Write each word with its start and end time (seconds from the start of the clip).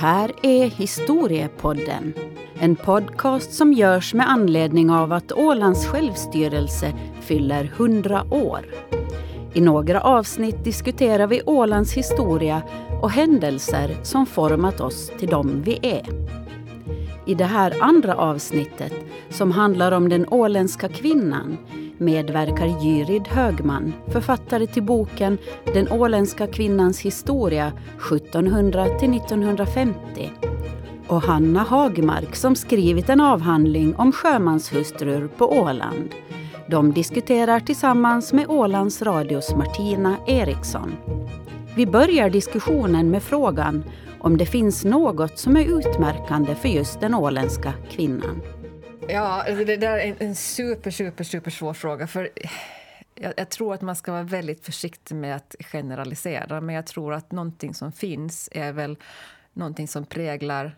Det 0.00 0.06
här 0.06 0.32
är 0.42 0.66
Historiepodden. 0.66 2.14
En 2.60 2.76
podcast 2.76 3.52
som 3.52 3.72
görs 3.72 4.14
med 4.14 4.30
anledning 4.30 4.90
av 4.90 5.12
att 5.12 5.32
Ålands 5.32 5.86
självstyrelse 5.86 6.92
fyller 7.20 7.64
100 7.64 8.24
år. 8.30 8.66
I 9.54 9.60
några 9.60 10.00
avsnitt 10.00 10.64
diskuterar 10.64 11.26
vi 11.26 11.42
Ålands 11.46 11.92
historia 11.92 12.62
och 13.02 13.10
händelser 13.10 13.96
som 14.02 14.26
format 14.26 14.80
oss 14.80 15.12
till 15.18 15.28
dem 15.28 15.62
vi 15.64 15.78
är. 15.82 16.06
I 17.26 17.34
det 17.34 17.44
här 17.44 17.76
andra 17.80 18.14
avsnittet, 18.14 18.92
som 19.30 19.50
handlar 19.50 19.92
om 19.92 20.08
den 20.08 20.26
åländska 20.28 20.88
kvinnan, 20.88 21.56
medverkar 22.00 22.82
Jyrid 22.82 23.28
Högman, 23.28 23.92
författare 24.08 24.66
till 24.66 24.82
boken 24.82 25.38
Den 25.74 25.92
åländska 25.92 26.46
kvinnans 26.46 27.00
historia 27.00 27.72
1700 28.12 28.84
till 28.98 29.16
1950 29.16 30.32
och 31.06 31.22
Hanna 31.22 31.60
Hagmark 31.60 32.36
som 32.36 32.56
skrivit 32.56 33.08
en 33.08 33.20
avhandling 33.20 33.94
om 33.96 34.12
sjömanshustrur 34.12 35.28
på 35.36 35.52
Åland. 35.52 36.14
De 36.66 36.92
diskuterar 36.92 37.60
tillsammans 37.60 38.32
med 38.32 38.46
Ålands 38.48 39.02
Radios 39.02 39.54
Martina 39.54 40.16
Eriksson. 40.26 40.92
Vi 41.76 41.86
börjar 41.86 42.30
diskussionen 42.30 43.10
med 43.10 43.22
frågan 43.22 43.84
om 44.20 44.36
det 44.36 44.46
finns 44.46 44.84
något 44.84 45.38
som 45.38 45.56
är 45.56 45.78
utmärkande 45.78 46.54
för 46.54 46.68
just 46.68 47.00
den 47.00 47.14
åländska 47.14 47.72
kvinnan. 47.90 48.42
Ja, 49.08 49.42
alltså 49.48 49.64
det 49.64 49.76
där 49.76 49.98
är 49.98 50.16
en 50.18 50.34
super, 50.34 50.90
super, 50.90 51.24
super 51.24 51.50
svår 51.50 51.74
fråga. 51.74 52.06
För 52.06 52.30
jag, 53.14 53.34
jag, 53.36 53.48
tror 53.48 53.74
att 53.74 53.82
man 53.82 53.96
ska 53.96 54.12
vara 54.12 54.22
väldigt 54.22 54.64
försiktig 54.64 55.14
med 55.14 55.36
att 55.36 55.54
generalisera. 55.60 56.60
Men 56.60 56.74
jag 56.74 56.86
tror 56.86 57.14
att 57.14 57.32
någonting 57.32 57.74
som 57.74 57.92
finns 57.92 58.48
är 58.52 58.72
väl 58.72 58.96
någonting 59.52 59.88
som 59.88 60.04
präglar 60.06 60.76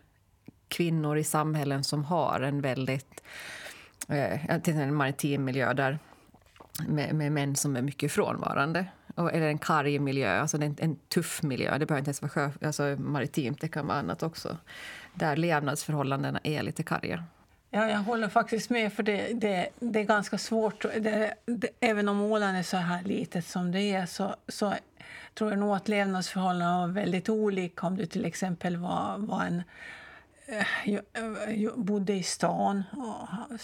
kvinnor 0.69 1.19
i 1.19 1.25
samhällen 1.25 1.85
som 1.85 2.05
har 2.05 2.41
en 2.41 2.61
väldigt... 2.61 3.23
Eh, 4.09 4.61
till 4.61 4.75
en 4.75 4.95
maritim 4.95 5.45
miljö 5.45 5.73
där, 5.73 5.99
med, 6.89 7.15
med 7.15 7.33
män 7.33 7.57
som 7.57 7.77
är 7.77 7.83
mycket 7.83 8.13
frånvarande. 8.13 8.87
Eller 9.17 9.47
en 9.47 9.59
karg 9.59 9.99
miljö, 9.99 10.41
alltså 10.41 10.57
en, 10.57 10.77
en 10.79 10.97
tuff 10.97 11.43
miljö. 11.43 11.79
Det 11.79 11.87
behöver 11.87 11.99
inte 11.99 12.09
ens 12.09 12.23
vara 12.23 12.31
sjö, 12.31 12.51
alltså 12.63 12.83
maritimt, 12.99 13.61
det 13.61 13.69
kan 13.69 13.87
vara 13.87 13.99
annat 13.99 14.23
också. 14.23 14.57
Där 15.15 15.37
levnadsförhållandena 15.37 16.41
är 16.45 16.63
lite 16.63 16.83
karga. 16.83 17.25
Ja, 17.75 17.91
jag 17.91 17.99
håller 17.99 18.29
faktiskt 18.29 18.71
med, 18.71 18.93
för 18.93 19.03
det, 19.03 19.33
det, 19.33 19.69
det 19.81 20.01
är 20.01 20.05
ganska 20.05 20.39
svårt. 20.39 20.83
Det, 20.83 21.35
det, 21.47 21.69
även 21.81 22.09
om 22.09 22.21
Åland 22.21 22.57
är 22.57 22.63
så 22.63 22.77
här 22.77 23.03
litet 23.03 23.47
som 23.47 23.73
det 23.73 23.81
är 23.81 24.07
så, 24.07 24.35
så 24.49 24.75
tror 25.35 25.51
jag 25.51 25.59
nog 25.59 25.77
att 25.77 25.89
levnadsförhållandena 25.89 26.81
var 26.81 26.89
väldigt 26.89 27.29
olika 27.29 27.87
om 27.87 27.97
du 27.97 28.07
till 28.07 28.25
exempel 28.25 28.77
var, 28.77 29.15
var 29.19 29.43
en 29.45 29.63
Eh, 30.53 30.67
jag 30.85 31.03
jag 31.47 31.73
eh, 31.73 31.77
bodde 31.77 32.13
i 32.13 32.23
stan 32.23 32.85
och 32.93 33.59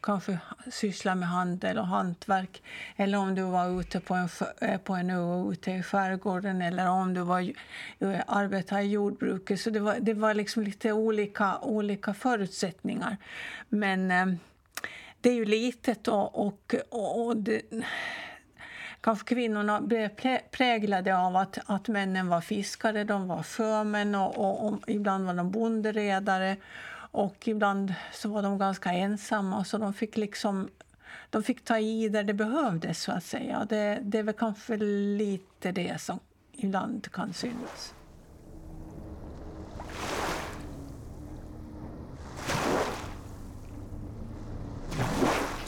kanske 0.00 0.38
sysslade 0.72 1.20
med 1.20 1.28
handel 1.28 1.78
och 1.78 1.86
hantverk. 1.86 2.62
Eller 2.96 3.18
om 3.18 3.34
du 3.34 3.42
var 3.42 3.80
ute 3.80 4.00
på 4.00 4.14
en, 4.14 4.28
eh, 4.60 4.80
på 4.80 4.94
en 4.94 5.10
ö 5.10 5.52
ute 5.52 5.70
i 5.70 5.82
skärgården 5.82 6.62
eller 6.62 6.88
om 6.88 7.14
du 7.14 7.20
var, 7.20 7.52
arbetade 8.26 8.82
i 8.82 8.90
jordbruket. 8.90 9.60
Så 9.60 9.70
det 9.70 9.80
var, 9.80 9.96
det 10.00 10.14
var 10.14 10.34
liksom 10.34 10.62
lite 10.62 10.92
olika, 10.92 11.58
olika 11.58 12.14
förutsättningar. 12.14 13.16
Men 13.68 14.08
det 15.20 15.30
är 15.30 15.34
ju 15.34 15.44
litet 15.44 16.08
och, 16.08 16.46
och, 16.46 16.74
och 16.90 17.36
det, 17.36 17.62
kanske 19.04 19.34
kvinnorna 19.34 19.80
blev 19.80 20.08
präglade 20.50 21.16
av 21.16 21.36
att, 21.36 21.58
att 21.66 21.88
männen 21.88 22.28
var 22.28 22.40
fiskare, 22.40 23.04
de 23.04 23.28
var 23.28 23.42
sjömän 23.42 24.14
och, 24.14 24.38
och, 24.38 24.66
och 24.66 24.78
ibland 24.86 25.26
var 25.26 25.34
de 25.34 25.50
bonderedare. 25.50 26.56
Och 27.10 27.48
ibland 27.48 27.94
så 28.12 28.28
var 28.28 28.42
de 28.42 28.58
ganska 28.58 28.92
ensamma, 28.92 29.64
så 29.64 29.78
de 29.78 29.94
fick 29.94 30.16
liksom 30.16 30.68
de 31.30 31.42
fick 31.42 31.64
ta 31.64 31.78
i 31.78 32.08
där 32.08 32.24
det 32.24 32.34
behövdes. 32.34 33.02
så 33.02 33.12
att 33.12 33.24
säga. 33.24 33.66
Det, 33.68 33.98
det 34.02 34.18
är 34.18 34.22
väl 34.22 34.34
kanske 34.34 34.76
lite 34.76 35.72
det 35.72 36.00
som 36.00 36.20
ibland 36.52 37.12
kan 37.12 37.32
synas. 37.32 37.94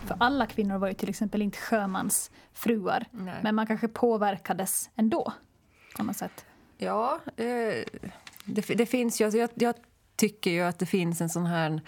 För 0.06 0.16
alla 0.20 0.46
kvinnor 0.46 0.78
var 0.78 0.88
ju 0.88 0.94
till 0.94 1.08
exempel 1.08 1.42
inte 1.42 1.58
sjömansfruar. 1.58 3.06
Nej. 3.10 3.34
Men 3.42 3.54
man 3.54 3.66
kanske 3.66 3.88
påverkades 3.88 4.90
ändå 4.96 5.32
på 5.96 6.02
något 6.02 6.16
sätt. 6.16 6.44
Ja, 6.78 7.20
eh, 7.36 7.44
det, 8.44 8.74
det, 8.74 8.86
finns 8.86 9.20
ju... 9.20 9.24
Alltså 9.24 9.38
jag, 9.38 9.50
jag, 9.54 9.74
tycker 10.16 10.50
ju 10.50 10.60
att 10.60 10.78
det 10.78 10.86
finns 10.86 11.20
en 11.20 11.28
sån 11.28 11.46
här 11.46 11.80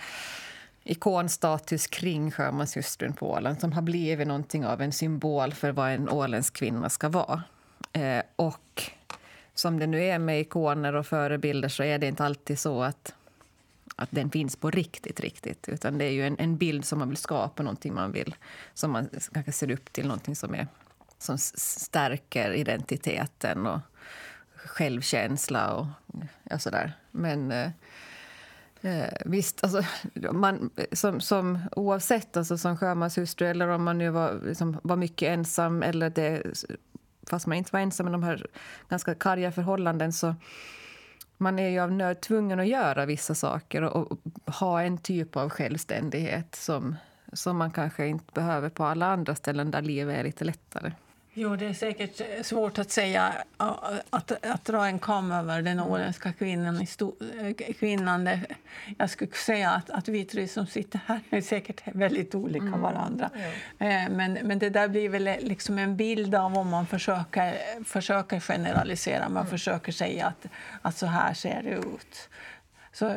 ikonstatus 0.85 1.87
kring 1.87 2.31
sjömanshustrun 2.31 3.13
på 3.13 3.31
Åland 3.31 3.61
som 3.61 3.73
har 3.73 3.83
blivit 3.83 4.27
någonting 4.29 4.67
av 4.67 4.81
en 4.81 4.93
symbol 4.93 5.53
för 5.53 5.73
vad 5.73 5.91
en 5.91 6.09
åländsk 6.09 6.57
kvinna 6.57 6.89
ska 6.89 7.09
vara. 7.09 7.43
Eh, 7.93 8.23
och 8.37 8.83
som 9.55 9.79
det 9.79 9.87
nu 9.87 10.05
är 10.05 10.19
med 10.19 10.41
ikoner 10.41 10.95
och 10.95 11.07
förebilder 11.07 11.69
så 11.69 11.83
är 11.83 11.99
det 11.99 12.07
inte 12.07 12.25
alltid 12.25 12.59
så 12.59 12.83
att 12.83 13.15
att 13.99 14.09
den 14.11 14.31
finns 14.31 14.57
på 14.57 14.71
riktigt, 14.71 15.21
riktigt. 15.21 15.69
Utan 15.69 15.99
det 15.99 16.05
är 16.05 16.11
ju 16.11 16.27
en, 16.27 16.37
en 16.39 16.57
bild 16.57 16.85
som 16.85 16.99
man 16.99 17.09
vill 17.09 17.17
skapa, 17.17 17.63
någonting 17.63 17.95
man 17.95 18.13
vill, 18.13 18.35
som 18.75 18.91
man 18.91 19.09
kanske 19.33 19.53
ser 19.53 19.71
upp 19.71 19.93
till, 19.93 20.07
någonting 20.07 20.37
som, 20.37 20.55
är, 20.55 20.67
som 21.19 21.39
stärker 21.39 22.53
identiteten 22.53 23.67
och 23.67 23.81
självkänsla 24.55 25.75
och 25.75 25.87
ja, 26.43 26.59
sådär. 26.59 26.93
Men 27.11 27.53
eh, 27.53 27.71
eh, 28.81 29.13
visst, 29.25 29.65
alltså, 29.65 29.83
man, 30.33 30.71
som, 30.93 31.21
som, 31.21 31.59
oavsett, 31.77 32.37
alltså, 32.37 32.59
som 32.59 32.77
sjömanshustru 32.77 33.47
eller 33.47 33.69
om 33.69 33.85
man 33.85 33.99
nu 33.99 34.11
var, 34.11 34.41
liksom, 34.45 34.81
var 34.83 34.97
mycket 34.97 35.29
ensam 35.29 35.83
eller 35.83 36.11
det, 36.11 36.43
fast 37.27 37.47
man 37.47 37.59
inte 37.59 37.71
var 37.73 37.81
ensam 37.81 38.09
i 38.09 38.11
de 38.11 38.23
här 38.23 38.47
ganska 38.89 39.15
karga 39.15 39.53
förhållanden 39.53 40.13
så 40.13 40.35
man 41.39 41.59
är 41.59 41.69
ju 41.69 41.81
av 41.81 41.93
nöd 41.93 42.21
tvungen 42.21 42.61
att 42.61 42.69
göra 42.69 43.07
vissa 43.07 43.35
saker 43.35 43.83
och, 43.83 44.13
och, 44.13 44.19
ha 44.55 44.83
en 44.83 44.99
typ 44.99 45.37
av 45.37 45.49
självständighet 45.51 46.55
som, 46.55 46.97
som 47.33 47.57
man 47.57 47.71
kanske 47.71 48.07
inte 48.07 48.33
behöver 48.33 48.69
på 48.69 48.85
alla 48.85 49.07
andra 49.07 49.35
ställen 49.35 49.71
där 49.71 49.83
livet 49.83 50.19
är 50.19 50.25
lite 50.25 50.45
lättare. 50.45 50.93
Jo, 51.41 51.57
det 51.57 51.67
är 51.67 51.73
säkert 51.73 52.47
svårt 52.47 52.79
att 52.79 52.91
säga 52.91 53.33
att, 54.11 54.47
att 54.47 54.65
dra 54.65 54.87
en 54.87 54.99
kam 54.99 55.33
över 55.33 55.63
den 55.63 55.81
åländska 55.81 56.33
kvinnan. 56.33 56.87
kvinnan 57.79 58.31
jag 58.99 59.11
skulle 59.11 59.33
säga 59.33 59.71
att, 59.71 59.91
att 59.91 60.09
vi 60.09 60.25
tre 60.25 60.49
som 60.49 60.67
sitter 60.67 61.01
här 61.07 61.21
är 61.31 61.41
säkert 61.41 61.81
väldigt 61.85 62.35
olika 62.35 62.67
mm. 62.67 62.81
varandra. 62.81 63.31
Mm. 63.79 64.13
Men, 64.13 64.33
men 64.33 64.59
det 64.59 64.71
där 64.71 64.89
blir 64.89 65.09
väl 65.09 65.25
liksom 65.41 65.79
en 65.79 65.97
bild 65.97 66.35
av 66.35 66.59
om 66.59 66.69
man 66.69 66.87
försöker, 66.87 67.55
försöker 67.85 68.41
generalisera. 68.41 69.29
Man 69.29 69.37
mm. 69.37 69.51
försöker 69.51 69.93
säga 69.93 70.27
att, 70.27 70.47
att 70.83 70.97
så 70.97 71.07
här 71.07 71.35
ser 71.35 71.63
det 71.63 71.71
ut. 71.71 72.29
Så, 72.93 73.17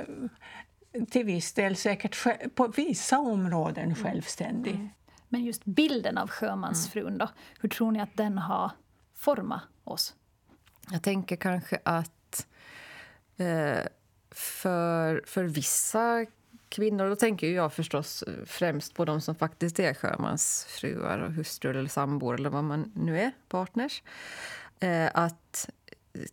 till 1.10 1.26
viss 1.26 1.54
del 1.54 1.76
säkert 1.76 2.28
på 2.56 2.68
vissa 2.68 3.20
områden 3.20 3.84
mm. 3.84 3.96
självständig. 3.96 4.90
Mm. 5.32 5.42
Men 5.42 5.46
just 5.46 5.66
bilden 5.66 6.18
av 6.18 6.30
sjömansfrun, 6.30 7.18
då, 7.18 7.30
hur 7.60 7.70
tror 7.70 7.92
ni 7.92 8.02
att 8.02 8.18
den 8.18 8.38
har 8.38 8.72
format 9.14 9.64
oss? 9.84 10.16
Jag 10.92 11.04
tänker 11.04 11.36
kanske 11.36 11.80
att 11.84 12.48
eh, 13.38 13.80
för, 14.32 15.24
för 15.26 15.44
vissa 15.44 16.26
kvinnor, 16.70 17.10
då 17.10 17.16
tänker 17.16 17.48
jag 17.48 17.74
förstås 17.74 18.24
främst 18.46 18.94
på 18.94 19.06
de 19.06 19.22
som 19.22 19.36
faktiskt 19.36 19.80
är 19.80 19.94
sjömansfruar 19.94 21.20
och 21.20 21.34
hustrur 21.34 21.76
eller 21.76 21.90
sambor 21.90 22.36
eller 22.36 22.50
vad 22.50 22.64
man 22.64 22.92
nu 22.96 23.20
är, 23.20 23.32
partners. 23.48 24.04
Eh, 24.80 25.10
att 25.14 25.70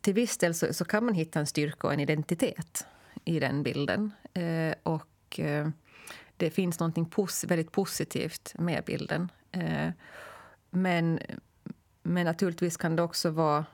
till 0.00 0.14
viss 0.14 0.38
del 0.38 0.55
så, 0.55 0.75
så, 0.75 0.84
kan 0.84 1.05
man 1.05 1.14
hitta 1.14 1.40
en 1.40 1.46
styrka 1.46 1.87
och 1.87 1.93
en 1.93 2.00
identitet 2.00 2.87
i 3.25 3.40
den 3.40 3.62
bilden. 3.62 4.12
Eh, 4.34 4.75
och 4.82 5.40
eh, 5.40 5.69
det 6.38 6.50
finns 6.50 6.81
något 6.81 7.11
pos 7.11 7.44
väldigt 7.44 7.73
positivt 7.73 8.55
med 8.58 8.85
bilden. 8.85 9.31
Eh, 9.52 9.90
men, 10.70 11.20
men 12.02 12.25
naturligtvis 12.25 12.76
kan 12.76 12.96
det 12.96 13.02
också 13.02 13.31
vara 13.31 13.64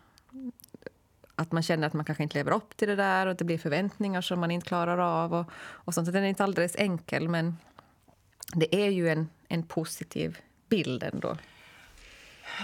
att 1.34 1.52
man 1.52 1.62
känner 1.62 1.86
att 1.86 1.92
man 1.92 2.04
kanske 2.04 2.22
inte 2.22 2.38
lever 2.38 2.52
upp 2.52 2.76
till 2.76 2.88
det 2.88 2.96
där 2.96 3.26
och 3.26 3.36
det 3.36 3.44
blir 3.44 3.58
förväntningar 3.58 4.20
som 4.20 4.40
man 4.40 4.50
inte 4.50 4.66
klarar 4.66 4.98
av. 4.98 5.34
Och, 5.34 5.46
och 5.56 5.94
sånt. 5.94 6.06
Så 6.06 6.12
den 6.12 6.24
är 6.24 6.28
inte 6.28 6.44
alldeles 6.44 6.76
enkel, 6.76 7.28
men 7.28 7.56
det 8.54 8.74
är 8.74 8.90
ju 8.90 9.08
en, 9.08 9.28
en 9.48 9.62
positiv 9.62 10.38
bild 10.68 11.02
ändå. 11.02 11.36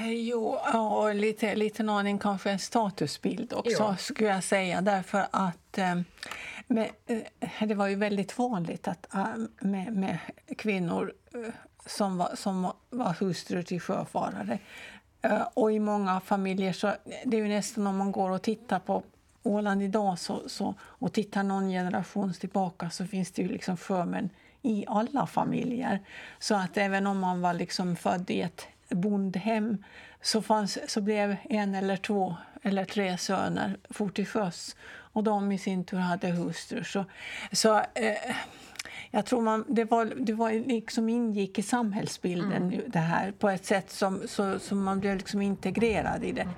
Jo, 0.03 0.59
och 0.75 1.15
lite, 1.15 1.55
lite 1.55 1.83
aning 1.83 2.19
kanske 2.19 2.51
en 2.51 2.59
statusbild 2.59 3.53
också, 3.53 3.83
ja. 3.83 3.97
skulle 3.97 4.29
jag 4.29 4.45
säga. 4.45 4.81
Därför 4.81 5.27
att 5.31 5.79
eh, 5.79 6.01
men, 6.73 6.89
eh, 7.07 7.69
det 7.69 7.75
var 7.75 7.87
ju 7.87 7.95
väldigt 7.95 8.39
vanligt 8.39 8.89
att, 8.89 9.07
ah, 9.11 9.29
med, 9.61 9.93
med 9.93 10.19
kvinnor 10.59 11.13
eh, 11.35 11.53
som 11.87 12.19
var, 12.19 12.35
som 12.35 12.73
var 12.91 13.13
hustrur 13.21 13.63
till 13.63 13.81
sjöfarare. 13.81 14.59
Eh, 15.23 15.43
och 15.55 15.73
i 15.73 15.81
många 15.81 16.21
familjer 16.21 16.73
så 16.73 16.93
det 17.25 17.37
är 17.37 17.41
ju 17.41 17.49
nästan 17.49 17.87
om 17.87 17.97
man 17.97 18.13
går 18.13 18.31
och 18.31 18.43
tittar 18.43 18.79
på 18.79 19.03
Åland 19.43 19.83
idag 19.83 20.19
så, 20.19 20.49
så, 20.49 20.75
och 20.83 21.13
tittar 21.13 21.43
någon 21.43 21.69
generation 21.69 22.33
tillbaka 22.33 22.91
så 22.91 23.07
finns 23.07 23.33
det 23.33 23.43
ju 23.43 23.49
liksom 23.49 23.77
sjömän 23.77 24.31
i 24.63 24.85
alla 24.89 25.27
familjer. 25.27 26.01
Så 26.39 26.55
att 26.55 26.77
även 26.77 27.07
om 27.07 27.19
man 27.19 27.41
var 27.41 27.55
liksom 27.55 27.97
född 27.97 28.31
i 28.31 28.41
ett 28.41 28.67
bondhem 28.89 29.85
så, 30.23 30.43
fanns, 30.43 30.79
så 30.91 31.01
blev 31.01 31.37
en 31.45 31.75
eller 31.75 31.97
två 31.97 32.37
eller 32.63 32.85
tre 32.85 33.19
söner 33.19 33.77
fort 33.91 34.17
till 34.17 34.27
sjöss 34.27 34.77
och 35.13 35.25
de 35.25 35.53
i 35.53 35.59
sin 35.59 35.85
tur 35.85 35.97
hade 35.97 36.29
hustrur. 36.29 36.83
Så, 36.83 37.05
så 37.53 37.77
eh, 37.79 38.37
jag 39.11 39.27
tror 39.27 39.41
man, 39.41 39.65
det, 39.69 39.85
var, 39.85 40.05
det 40.05 40.33
var 40.33 40.53
liksom 40.53 41.09
ingick 41.09 41.59
i 41.59 41.63
samhällsbilden 41.63 42.73
mm. 42.73 42.81
det 42.87 42.99
här 42.99 43.33
på 43.33 43.49
ett 43.49 43.65
sätt 43.65 43.91
som, 43.91 44.23
så, 44.27 44.59
som 44.59 44.83
man 44.83 45.01
blev 45.01 45.17
liksom 45.17 45.43
integrerad 45.43 46.25
i 46.25 46.33
det. 46.33 46.49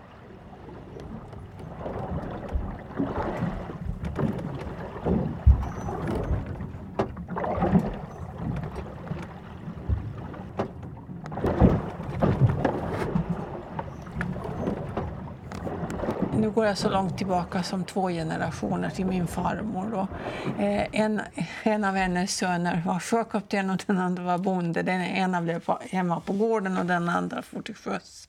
Nu 16.37 16.51
går 16.51 16.67
jag 16.67 16.79
så 16.79 16.91
långt 16.91 17.19
tillbaka 17.19 17.63
som 17.63 17.85
två 17.85 18.09
generationer 18.09 18.91
till 18.91 19.07
min 19.07 19.27
farmor. 19.27 19.91
Då. 19.91 20.09
Eh, 20.65 20.87
en, 20.93 21.21
en 21.63 21.85
av 21.85 21.95
hennes 21.95 22.37
söner 22.37 22.83
var 22.87 23.01
sjökapten 23.01 23.71
och 23.71 23.85
den 23.87 23.99
andra 23.99 24.23
var 24.23 24.39
bonde. 24.39 24.83
Den 24.83 25.01
ena 25.01 25.43
blev 25.43 25.61
på, 25.61 25.79
hemma 25.91 26.21
på 26.21 26.33
gården 26.33 26.79
och 26.79 26.87
den 26.87 27.09
andra 27.09 27.43
for 27.43 27.63
till 27.63 27.75
sjöss. 27.75 28.29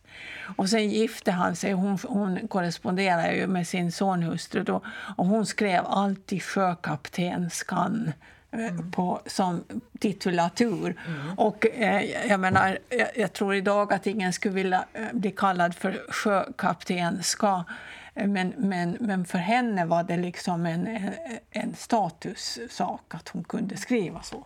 Och 0.55 0.69
sen 0.69 0.89
gifte 0.89 1.31
han 1.31 1.55
sig. 1.55 1.71
Hon, 1.71 1.97
hon 2.07 2.47
korresponderade 2.47 3.35
ju 3.35 3.47
med 3.47 3.67
sin 3.67 3.91
sonhustru 3.91 4.63
då, 4.63 4.81
och 5.17 5.25
hon 5.25 5.45
skrev 5.45 5.85
alltid 5.85 6.44
sjökaptenskan 6.44 8.11
Mm. 8.53 8.91
På, 8.91 9.21
som 9.25 9.63
titulatur. 10.00 10.95
Mm. 11.07 11.39
Och 11.39 11.67
eh, 11.67 12.27
jag 12.27 12.39
menar, 12.39 12.79
jag, 12.89 13.07
jag, 13.15 13.33
tror 13.33 13.55
idag 13.55 13.94
att 13.94 14.07
ingen 14.07 14.33
skulle 14.33 14.55
vilja 14.55 14.85
eh, 14.94 15.05
bli 15.13 15.31
kallad 15.31 15.75
för 15.75 16.05
sjökaptenska. 16.09 17.65
Men, 18.13 18.53
men, 18.57 18.97
men 19.00 19.25
för 19.25 19.38
henne 19.38 19.85
var 19.85 20.03
det 20.03 20.17
liksom 20.17 20.65
en, 20.65 21.09
en 21.51 21.75
statussak 21.75 23.01
att 23.07 23.29
hon 23.29 23.44
kunde 23.44 23.77
skriva 23.77 24.21
så. 24.21 24.45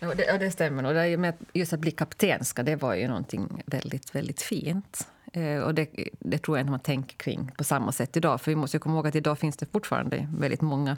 Ja, 0.00 0.14
det, 0.14 0.24
ja, 0.24 0.38
det 0.38 0.50
stämmer. 0.50 0.84
Och 0.84 0.94
det, 0.94 1.16
med 1.16 1.34
just 1.52 1.72
att 1.72 1.80
bli 1.80 1.90
kaptenska 1.90 2.62
det 2.62 2.76
var 2.76 2.94
ju 2.94 3.08
någonting 3.08 3.62
väldigt, 3.66 4.14
väldigt 4.14 4.42
fint. 4.42 5.08
Eh, 5.32 5.58
och 5.58 5.74
det, 5.74 5.88
det, 6.18 6.38
tror 6.38 6.58
jag 6.58 6.64
att 6.64 6.70
man 6.70 6.80
tänker 6.80 7.16
kring 7.16 7.50
på 7.56 7.64
samma 7.64 7.92
sätt 7.92 8.16
idag. 8.16 8.40
För 8.40 8.50
vi 8.50 8.56
måste 8.56 8.78
komma 8.78 8.94
ihåg 8.94 9.06
att 9.06 9.14
idag 9.14 9.38
finns 9.38 9.56
det 9.56 9.66
fortfarande 9.66 10.28
väldigt 10.38 10.60
många 10.60 10.96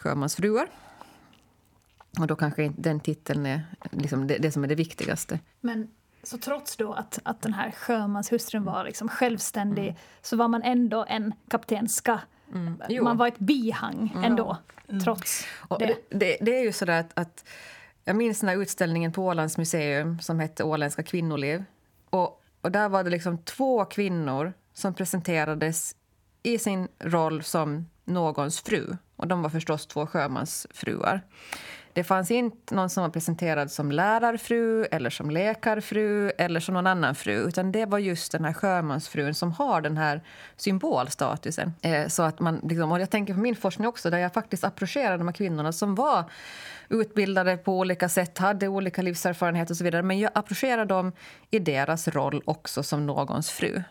sjömansfruar. 0.00 0.68
Och 2.20 2.26
då 2.26 2.36
kanske 2.36 2.72
den 2.76 3.00
titeln 3.00 3.46
är 3.46 3.62
liksom 3.90 4.26
det, 4.26 4.38
det 4.38 4.52
som 4.52 4.64
är 4.64 4.68
det 4.68 4.74
viktigaste. 4.74 5.38
Men 5.60 5.88
så 6.22 6.38
trots 6.38 6.76
då 6.76 6.92
att, 6.92 7.18
att 7.22 7.42
den 7.42 7.54
här 7.54 7.70
sjömanshustrun 7.70 8.64
var 8.64 8.84
liksom 8.84 9.08
självständig 9.08 9.84
mm. 9.84 9.96
så 10.22 10.36
var 10.36 10.48
man 10.48 10.62
ändå 10.62 11.04
en 11.08 11.34
kaptenska. 11.48 12.20
Mm. 12.54 13.04
Man 13.04 13.16
var 13.16 13.28
ett 13.28 13.38
bihang 13.38 14.12
mm. 14.14 14.24
ändå, 14.24 14.56
mm. 14.88 15.00
trots 15.00 15.44
det. 15.78 15.86
det. 15.86 15.96
det. 16.08 16.36
det. 16.40 16.58
är 16.58 16.62
ju 16.62 16.72
så 16.72 16.90
att, 16.90 17.18
att 17.18 17.44
jag 18.04 18.16
minns 18.16 18.40
den 18.40 18.48
här 18.48 18.56
utställningen 18.56 19.12
på 19.12 19.24
Ålands 19.24 19.58
museum 19.58 20.20
som 20.20 20.40
hette 20.40 20.64
Åländska 20.64 21.02
kvinnoliv. 21.02 21.64
Och, 22.10 22.42
och 22.60 22.70
där 22.70 22.88
var 22.88 23.04
det 23.04 23.10
liksom 23.10 23.38
två 23.38 23.84
kvinnor 23.84 24.52
som 24.72 24.94
presenterades 24.94 25.96
i 26.42 26.58
sin 26.58 26.88
roll 26.98 27.42
som 27.42 27.86
någons 28.04 28.60
fru. 28.60 28.96
Och 29.20 29.26
de 29.26 29.42
var 29.42 29.50
förstås 29.50 29.86
två 29.86 30.06
sjömansfruar. 30.06 31.20
Det 31.92 32.04
fanns 32.04 32.30
inte 32.30 32.74
någon 32.74 32.90
som 32.90 33.02
var 33.02 33.10
presenterad 33.10 33.70
som 33.70 33.92
lärarfru 33.92 34.84
eller 34.84 35.10
som 35.10 35.30
läkarfru 35.30 36.30
eller 36.38 36.60
som 36.60 36.74
någon 36.74 36.86
annan 36.86 37.14
fru. 37.14 37.32
Utan 37.32 37.72
det 37.72 37.86
var 37.86 37.98
just 37.98 38.32
den 38.32 38.44
här 38.44 38.52
sjömansfrun 38.52 39.34
som 39.34 39.52
har 39.52 39.80
den 39.80 39.96
här 39.96 40.22
symbolstatusen. 40.56 41.72
Eh, 41.82 42.08
så 42.08 42.22
att 42.22 42.40
man, 42.40 42.60
liksom, 42.62 42.92
och 42.92 43.00
jag 43.00 43.10
tänker 43.10 43.34
på 43.34 43.40
min 43.40 43.56
forskning 43.56 43.88
också 43.88 44.10
där 44.10 44.18
jag 44.18 44.32
faktiskt 44.32 44.64
approcherade 44.64 45.18
de 45.18 45.28
här 45.28 45.34
kvinnorna 45.34 45.72
som 45.72 45.94
var 45.94 46.24
utbildade 46.88 47.56
på 47.56 47.78
olika 47.78 48.08
sätt, 48.08 48.38
hade 48.38 48.68
olika 48.68 49.02
livserfarenheter 49.02 49.72
och 49.72 49.76
så 49.76 49.84
vidare. 49.84 50.02
Men 50.02 50.18
jag 50.18 50.30
approcherade 50.34 50.84
dem 50.84 51.12
i 51.50 51.58
deras 51.58 52.08
roll 52.08 52.42
också 52.44 52.82
som 52.82 53.06
någons 53.06 53.50
fru. 53.50 53.82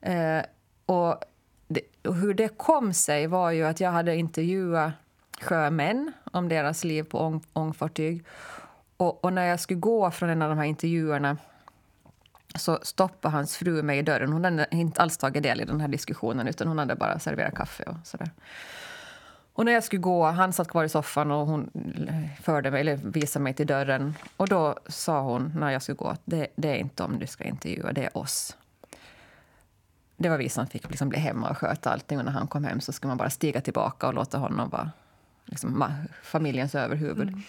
Eh, 0.00 0.42
och, 0.86 1.24
det, 1.68 1.80
hur 2.02 2.34
det 2.34 2.48
kom 2.48 2.92
sig 2.92 3.26
var 3.26 3.50
ju 3.50 3.64
att 3.64 3.80
jag 3.80 3.90
hade 3.90 4.16
intervjuat 4.16 4.92
sjömän 5.40 6.12
om 6.32 6.48
deras 6.48 6.84
liv 6.84 7.02
på 7.02 7.18
ång, 7.18 7.42
ångfartyg. 7.52 8.24
Och, 8.96 9.24
och, 9.24 9.32
när 9.32 9.44
jag 9.46 9.60
skulle 9.60 9.80
gå 9.80 10.10
från 10.10 10.30
en 10.30 10.42
av 10.42 10.48
de 10.48 10.58
här 10.58 10.64
intervjuerna 10.64 11.36
så 12.54 12.78
stoppade 12.82 13.32
hans 13.34 13.56
fru 13.56 13.82
mig 13.82 13.98
i 13.98 14.02
dörren. 14.02 14.32
Hon 14.32 14.44
hade 14.44 14.66
inte 14.70 15.02
alls 15.02 15.16
tagit 15.16 15.42
del 15.42 15.60
i 15.60 15.64
den 15.64 15.80
här 15.80 15.88
diskussionen 15.88 16.48
utan 16.48 16.68
hon 16.68 16.78
hade 16.78 16.94
bara 16.94 17.18
serverat 17.18 17.54
kaffe 17.54 17.84
och 17.84 17.96
sådär. 18.04 18.30
Och 19.52 19.64
när 19.64 19.72
jag 19.72 19.84
skulle 19.84 20.02
gå, 20.02 20.24
han 20.24 20.52
satt 20.52 20.68
kvar 20.68 20.84
i 20.84 20.88
soffan 20.88 21.30
och 21.30 21.46
hon 21.46 21.70
förde 22.42 22.70
mig, 22.70 22.80
eller 22.80 22.96
visade 22.96 23.42
mig 23.42 23.54
till 23.54 23.66
dörren. 23.66 24.14
Och 24.36 24.48
då 24.48 24.78
sa 24.86 25.20
hon 25.20 25.52
när 25.56 25.70
jag 25.70 25.82
skulle 25.82 25.96
gå 25.96 26.06
att 26.06 26.22
det, 26.24 26.46
det 26.56 26.68
är 26.68 26.76
inte 26.76 27.02
om 27.02 27.18
du 27.18 27.26
ska 27.26 27.44
intervjua, 27.44 27.92
det 27.92 28.04
är 28.04 28.18
oss. 28.18 28.56
Det 30.24 30.30
var 30.30 30.38
vi 30.38 30.48
som 30.48 30.66
fick 30.66 30.90
liksom 30.90 31.08
bli 31.08 31.18
hemma 31.18 31.50
och 31.50 31.58
sköta 31.58 31.90
allting. 31.90 32.18
Och 32.18 32.24
när 32.24 32.32
han 32.32 32.46
kom 32.46 32.64
hem 32.64 32.80
så 32.80 32.92
skulle 32.92 33.08
man 33.08 33.16
bara 33.16 33.30
stiga 33.30 33.60
tillbaka 33.60 34.06
och 34.06 34.14
låta 34.14 34.38
honom 34.38 34.68
vara 34.68 34.90
liksom, 35.44 35.84
familjens 36.22 36.74
överhuvud. 36.74 37.28
Mm. 37.28 37.42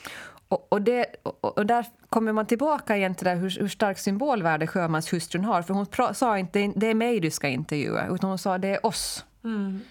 Och, 0.48 0.68
och, 0.69 0.81
det, 0.81 1.06
och, 1.24 1.57
och, 1.57 1.66
där 1.66 1.86
kommer 2.10 2.31
man 2.31 2.45
tillbaka 2.45 2.98
igen 2.98 3.16
till 3.16 3.27
hur, 3.27 3.60
hur 3.60 3.68
starkt 3.68 4.01
symbolvärde 4.01 4.68
sjömanshustrun 4.68 5.45
har. 5.45 5.62
För 5.62 5.74
hon 5.74 5.86
pra, 5.86 6.13
sa 6.13 6.38
inte 6.38 6.74
det 6.75 6.88
är 6.88 6.94
mig 6.94 7.19
du 7.19 7.31
ska 7.31 7.48
intervjua, 7.48 8.07
utan 8.07 8.30
hon 8.30 8.38
sa 8.38 8.57
det 8.57 8.68
är 8.68 8.86
oss. 8.86 9.25
Mm. 9.44 9.81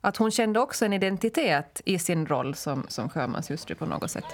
Att 0.00 0.16
hon 0.16 0.30
kände 0.30 0.60
också 0.60 0.84
en 0.84 0.92
identitet 0.92 1.80
i 1.84 1.98
sin 1.98 2.26
roll 2.26 2.54
som, 2.54 2.86
som 2.88 3.08
sjömanshustru 3.08 3.74
på 3.74 3.86
något 3.86 4.10
sätt. 4.10 4.26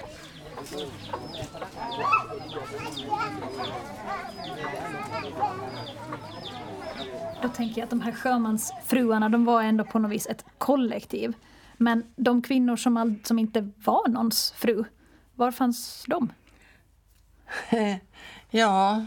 Då 7.41 7.49
tänker 7.49 7.81
jag 7.81 7.83
att 7.83 7.89
de 7.89 8.01
här 8.01 8.11
sjömansfruarna 8.11 9.29
de 9.29 9.45
var 9.45 9.63
ändå 9.63 9.83
på 9.83 9.99
något 9.99 10.11
vis 10.11 10.27
ett 10.27 10.45
kollektiv. 10.57 11.33
Men 11.77 12.03
de 12.15 12.41
kvinnor 12.41 12.75
som, 12.75 12.97
all, 12.97 13.15
som 13.23 13.39
inte 13.39 13.71
var 13.83 14.07
någons 14.07 14.51
fru, 14.51 14.83
var 15.35 15.51
fanns 15.51 16.05
de? 16.07 16.31
ja, 18.49 19.05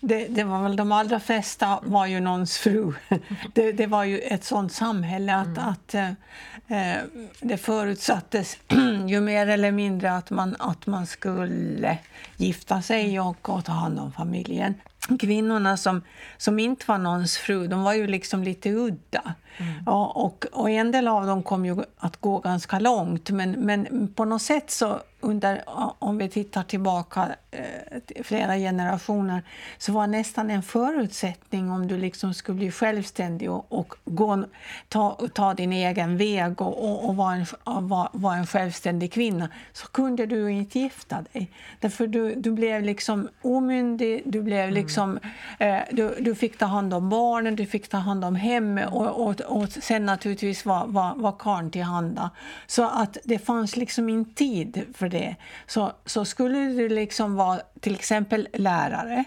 det, 0.00 0.28
det, 0.28 0.44
var 0.44 0.62
väl 0.62 0.76
de 0.76 0.92
allra 0.92 1.20
flesta 1.20 1.80
var 1.82 2.06
ju 2.06 2.20
någons 2.20 2.58
fru. 2.58 2.92
Det, 3.54 3.72
det 3.72 3.86
var 3.86 4.04
ju 4.04 4.18
ett 4.18 4.44
sånt 4.44 4.72
samhälle 4.72 5.36
att, 5.36 5.46
mm. 5.46 5.68
att 5.68 5.94
eh, 5.94 6.96
det 7.40 7.56
förutsattes 7.56 8.58
ju 9.06 9.20
mer 9.20 9.46
eller 9.46 9.72
mindre 9.72 10.12
att 10.12 10.30
man, 10.30 10.56
att 10.58 10.86
man 10.86 11.06
skulle 11.06 11.98
gifta 12.36 12.82
sig 12.82 13.20
och, 13.20 13.48
och 13.48 13.64
ta 13.64 13.72
hand 13.72 13.98
om 13.98 14.12
familjen 14.12 14.74
kvinnorna 15.18 15.76
som, 15.76 16.02
som 16.36 16.58
inte 16.58 16.84
var 16.88 16.98
någons 16.98 17.36
fru, 17.36 17.66
de 17.66 17.82
var 17.82 17.92
ju 17.92 18.06
liksom 18.06 18.42
lite 18.42 18.70
udda. 18.70 19.34
Mm. 19.56 19.72
Ja, 19.86 20.06
och, 20.06 20.46
och 20.52 20.70
en 20.70 20.92
del 20.92 21.08
av 21.08 21.26
dem 21.26 21.42
kom 21.42 21.66
ju 21.66 21.76
att 21.98 22.16
gå 22.16 22.38
ganska 22.38 22.78
långt, 22.78 23.30
men, 23.30 23.50
men 23.50 24.08
på 24.14 24.24
något 24.24 24.42
sätt 24.42 24.70
så 24.70 25.00
under, 25.20 25.62
om 25.98 26.18
vi 26.18 26.28
tittar 26.28 26.62
tillbaka 26.62 27.28
eh, 27.50 28.22
flera 28.22 28.56
generationer, 28.56 29.42
så 29.78 29.92
var 29.92 30.06
nästan 30.06 30.50
en 30.50 30.62
förutsättning 30.62 31.70
om 31.70 31.88
du 31.88 31.96
liksom 31.98 32.34
skulle 32.34 32.58
bli 32.58 32.70
självständig 32.70 33.50
och, 33.50 33.72
och 33.72 33.94
gå, 34.04 34.44
ta, 34.88 35.18
ta 35.34 35.54
din 35.54 35.72
egen 35.72 36.16
väg 36.16 36.60
och, 36.60 36.84
och, 36.84 37.08
och 37.08 37.16
vara, 37.16 37.34
en, 37.34 37.46
var, 37.88 38.08
var 38.12 38.34
en 38.34 38.46
självständig 38.46 39.12
kvinna, 39.12 39.48
så 39.72 39.86
kunde 39.86 40.26
du 40.26 40.50
inte 40.50 40.78
gifta 40.78 41.24
dig. 41.32 41.50
Därför 41.80 42.06
du, 42.06 42.34
du 42.34 42.50
blev 42.50 42.82
liksom 42.82 43.28
omyndig, 43.42 44.22
du, 44.24 44.42
blev 44.42 44.62
mm. 44.62 44.74
liksom, 44.74 45.18
mm. 45.58 45.84
du, 45.90 46.14
du 46.20 46.34
fick 46.34 46.58
ta 46.58 46.66
hand 46.66 46.94
om 46.94 47.08
barnen, 47.08 47.56
du 47.56 47.66
fick 47.66 47.88
ta 47.88 47.96
hand 47.96 48.24
om 48.24 48.34
hemmet 48.34 48.88
och, 48.92 49.26
och, 49.26 49.40
och 49.40 49.72
sen 49.72 50.06
naturligtvis 50.06 50.64
var, 50.64 50.86
var, 50.86 51.14
var 51.16 51.32
karln 51.38 51.70
tillhanda. 51.70 52.30
Så 52.66 52.88
att 52.88 53.18
det 53.24 53.38
fanns 53.38 53.76
liksom 53.76 54.08
inte 54.08 54.34
tid 54.34 54.84
för 54.94 55.08
det. 55.10 55.36
Så, 55.66 55.92
så 56.06 56.24
skulle 56.24 56.58
du 56.58 56.88
liksom 56.88 57.34
vara 57.34 57.60
till 57.80 57.94
exempel 57.94 58.48
lärare, 58.52 59.24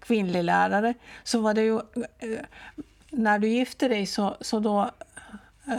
kvinnlig 0.00 0.44
lärare, 0.44 0.94
så 1.24 1.40
var 1.40 1.54
det 1.54 1.62
ju... 1.62 1.76
Eh, 2.18 2.40
när 3.10 3.38
du 3.38 3.48
gifte 3.48 3.88
dig 3.88 4.06
så, 4.06 4.36
så 4.40 4.60
då 4.60 4.90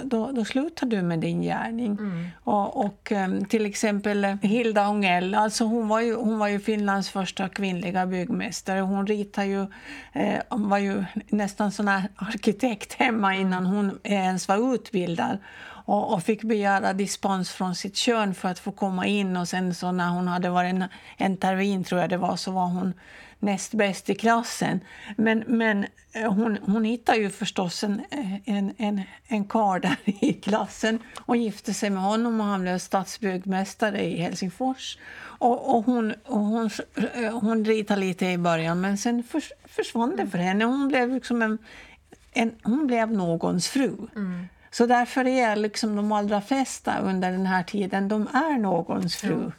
då, 0.04 0.32
då 0.32 0.46
slutar 0.46 0.88
du 0.88 1.02
med 1.02 1.20
din 1.20 1.42
gärning. 1.42 1.92
Mm. 1.92 2.28
Och, 2.44 2.86
och, 2.86 3.12
ehm, 3.12 3.46
till 3.46 3.66
exempel 3.66 4.24
Hilda 4.42 4.84
Hongell, 4.84 5.36
alltså 5.36 5.64
hon, 5.64 5.88
var 5.88 6.02
ju, 6.02 6.16
hon 6.16 6.40
var 6.40 6.48
ju 6.48 6.60
Finlands 6.60 7.10
första 7.10 7.50
kvinnliga 7.50 8.06
byggmästare. 8.06 8.80
Hon 8.80 9.08
ritade 9.08 9.48
ju, 9.48 9.62
eh, 10.14 10.40
var 10.50 10.78
ju 10.78 11.04
nästan 11.30 11.72
sån 11.72 11.88
här 11.88 12.04
arkitekt 12.16 12.94
hemma 12.94 13.36
innan 13.36 13.66
hon 13.66 14.00
ens 14.04 14.48
var 14.48 14.74
utbildad 14.76 15.38
och, 15.90 16.14
och, 16.14 16.24
fick 16.24 16.44
begära 16.44 16.94
dispens 16.94 17.52
från 17.52 17.76
sitt 17.76 17.96
kön 17.96 18.34
för 18.34 18.50
att 18.50 18.60
få 18.60 18.72
komma 18.72 19.06
in. 19.06 19.38
Och 19.38 19.48
sen 19.48 19.76
så 19.76 19.92
när 19.92 20.10
hon 20.10 20.28
hade 20.28 20.50
varit 20.50 20.74
en, 20.74 20.86
en 21.18 21.38
termin, 21.38 21.84
tror 21.84 22.02
jag 22.02 22.10
det 22.10 22.18
var, 22.18 22.36
så 22.36 22.52
var 22.52 22.68
hon 22.68 22.94
näst 23.40 23.74
bäst 23.74 24.10
i 24.10 24.16
klassen. 24.16 24.80
Men, 25.18 25.44
men 25.48 25.86
eh, 26.14 26.34
hon, 26.34 26.58
hon 26.66 26.84
hittade 26.84 27.18
ju 27.18 27.30
förstås 27.30 27.84
en, 27.84 28.02
eh, 28.12 28.34
en, 28.46 28.74
en, 28.78 29.02
en 29.28 29.46
karl 29.46 29.82
där 29.82 29.96
i 30.06 30.34
klassen 30.34 31.00
och 31.26 31.38
gifte 31.38 31.74
sig 31.74 31.90
med 31.90 32.04
honom 32.04 32.40
och 32.40 32.46
han 32.46 32.62
blev 32.62 32.78
stadsbyggmästare 32.78 34.04
i 34.04 34.18
Helsingfors. 34.18 34.98
Och, 35.20 35.76
och 35.76 35.86
hon, 35.86 36.14
och 36.26 36.40
hon, 36.40 36.70
eh, 37.14 37.40
hon 37.40 37.66
ritade 37.66 38.02
lite 38.02 38.26
i 38.26 38.38
början 38.38 38.82
men 38.82 38.98
sen 38.98 39.24
förs, 39.24 39.52
försvann 39.66 40.16
det 40.16 40.28
för 40.28 40.38
henne. 40.38 40.66
Hon 40.66 40.88
blev 40.88 41.14
liksom 41.14 41.42
en, 41.42 41.58
en 42.34 42.56
hon 42.64 42.88
blev 42.88 43.12
någons 43.12 43.68
fru. 43.68 43.98
Mm. 44.16 44.48
Så 44.72 44.86
därför 44.86 45.28
är 45.28 45.56
liksom 45.56 45.96
de 45.96 46.12
allra 46.12 46.42
flesta 46.42 47.00
under 47.00 47.32
den 47.32 47.46
här 47.46 47.64
tiden 47.64 48.08
de 48.08 48.22
är 48.22 48.58
någons 48.58 49.16
fru. 49.16 49.44
Ja. 49.44 49.52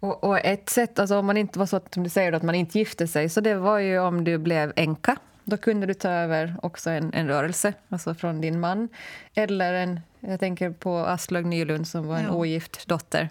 Och, 0.00 0.24
och, 0.24 0.38
ett 0.38 0.68
sätt, 0.68 0.98
alltså 0.98 1.18
om 1.18 1.26
man 1.26 1.36
inte 1.36 1.58
var 1.58 1.66
så 1.66 1.80
som 1.90 2.02
du 2.02 2.10
säger, 2.10 2.32
att 2.32 2.42
man 2.42 2.54
inte 2.54 2.78
gifte 2.78 3.06
sig, 3.06 3.28
så 3.28 3.40
det 3.40 3.54
var 3.54 3.78
ju 3.78 3.98
om 3.98 4.24
du 4.24 4.38
blev 4.38 4.72
änka. 4.76 5.16
Då 5.44 5.56
kunde 5.56 5.86
du 5.86 5.94
ta 5.94 6.08
över 6.08 6.54
också 6.62 6.90
en, 6.90 7.14
en 7.14 7.28
rörelse, 7.28 7.72
alltså 7.88 8.14
från 8.14 8.40
din 8.40 8.60
man. 8.60 8.88
Eller 9.34 9.74
en, 9.74 10.00
jag 10.20 10.40
tänker 10.40 10.70
på 10.70 10.98
Aslög 10.98 11.46
Nylund 11.46 11.88
som 11.88 12.06
var 12.06 12.16
en 12.16 12.24
ja. 12.24 12.30
ogift 12.30 12.88
dotter. 12.88 13.28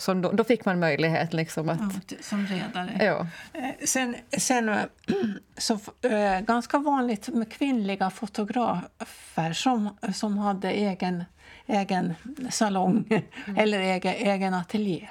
Så 0.00 0.14
då, 0.14 0.32
då, 0.32 0.44
fick 0.44 0.64
man 0.64 0.80
möjlighet 0.80 1.32
liksom 1.32 1.68
att... 1.68 1.80
Ja, 2.08 2.16
som 2.20 2.46
redare. 2.46 3.04
Ja. 3.04 3.26
Eh, 3.52 3.74
sen, 3.84 4.16
sen 4.38 4.68
eh, 4.68 4.84
så 5.58 5.78
äh, 6.02 6.40
ganska 6.40 6.78
vanligt 6.78 7.28
med 7.28 7.52
kvinnliga 7.52 8.10
fotografer 8.10 9.52
som, 9.52 9.96
som 10.14 10.38
hade 10.38 10.70
egen, 10.70 11.24
egen 11.66 12.14
salong 12.50 13.04
mm. 13.46 13.58
eller 13.58 13.80
egen, 13.80 14.14
egen 14.14 14.54
ateljé. 14.54 15.08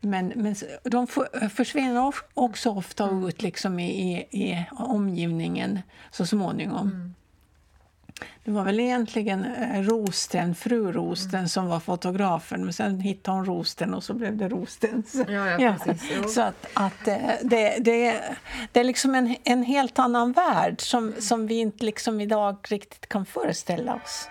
Men, 0.00 0.32
men 0.36 0.54
de 0.84 1.06
försvinner 1.50 2.12
också 2.34 2.70
ofta 2.70 3.04
mm. 3.04 3.28
ut 3.28 3.42
liksom 3.42 3.78
i, 3.78 3.90
i, 3.90 4.16
i 4.42 4.66
omgivningen 4.70 5.80
så 6.10 6.26
småningom. 6.26 6.88
Mm. 6.88 7.14
Det 8.44 8.50
var 8.50 8.64
väl 8.64 8.80
egentligen 8.80 9.44
eh, 9.44 9.82
Rosten, 9.82 10.54
fru 10.54 10.92
Rosten, 10.92 11.38
mm. 11.38 11.48
som 11.48 11.66
var 11.66 11.80
fotografen. 11.80 12.64
Men 12.64 12.72
sen 12.72 13.00
hittade 13.00 13.36
hon 13.36 13.46
Rosten 13.46 13.94
och 13.94 14.04
så 14.04 14.14
blev 14.14 14.36
det 14.36 14.48
Rostens. 14.48 15.14
Ja, 15.28 15.60
ja, 15.60 15.76
precis, 15.84 16.34
Så 16.34 16.40
att, 16.40 16.66
att 16.74 17.08
eh, 17.08 17.16
det, 17.42 17.78
det, 17.80 18.20
det 18.72 18.80
är 18.80 18.84
liksom 18.84 19.14
en, 19.14 19.36
en 19.44 19.62
helt 19.62 19.98
annan 19.98 20.32
värld 20.32 20.80
som, 20.80 21.14
som 21.18 21.46
vi 21.46 21.54
inte 21.54 21.84
liksom 21.84 22.20
idag 22.20 22.56
riktigt 22.68 23.08
kan 23.08 23.26
föreställa 23.26 23.94
oss. 23.94 24.28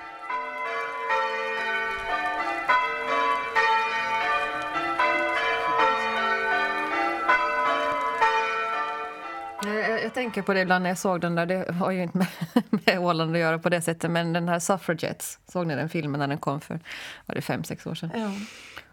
Tänker 10.17 10.41
på 10.41 10.53
det 10.53 10.61
ibland 10.61 10.83
när 10.83 10.89
jag 10.89 10.97
såg 10.97 11.21
den 11.21 11.35
där. 11.35 11.45
Det 11.45 11.71
har 11.71 11.91
ju 11.91 12.03
inte 12.03 12.17
med, 12.17 12.27
med 12.85 12.99
Åland 12.99 13.35
att 13.35 13.41
göra 13.41 13.59
på 13.59 13.69
det 13.69 13.81
sättet. 13.81 14.11
Men 14.11 14.33
den 14.33 14.49
här 14.49 14.59
Suffragettes, 14.59 15.39
såg 15.47 15.67
ni 15.67 15.75
den 15.75 15.89
filmen 15.89 16.19
när 16.19 16.27
den 16.27 16.37
kom 16.37 16.61
för 16.61 16.79
var 17.25 17.35
det 17.35 17.41
fem, 17.41 17.63
sex 17.63 17.85
år 17.85 17.95
sedan? 17.95 18.11
Ja. 18.15 18.31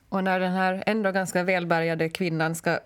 Och 0.08 0.24
när 0.24 0.40
den 0.40 0.52
här 0.52 0.82
ändå 0.86 1.12
ganska 1.12 1.42
välbärgade 1.42 2.08
kvinnan 2.08 2.54
ska 2.54 2.78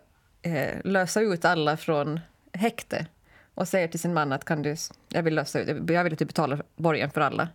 eh, 0.42 0.80
lösa 0.84 1.20
ut 1.20 1.44
alla 1.44 1.76
från 1.76 2.20
häkte 2.52 3.06
och 3.54 3.68
säger 3.68 3.88
till 3.88 4.00
sin 4.00 4.14
man 4.14 4.32
att 4.32 4.44
kan 4.44 4.62
du, 4.62 4.76
jag 5.08 5.22
vill 5.22 5.34
lösa 5.34 5.60
ut, 5.60 5.90
jag 5.90 6.04
vill 6.04 6.12
att 6.12 6.18
du 6.18 6.24
betalar 6.24 6.62
borgen 6.76 7.10
för 7.10 7.20
alla. 7.20 7.48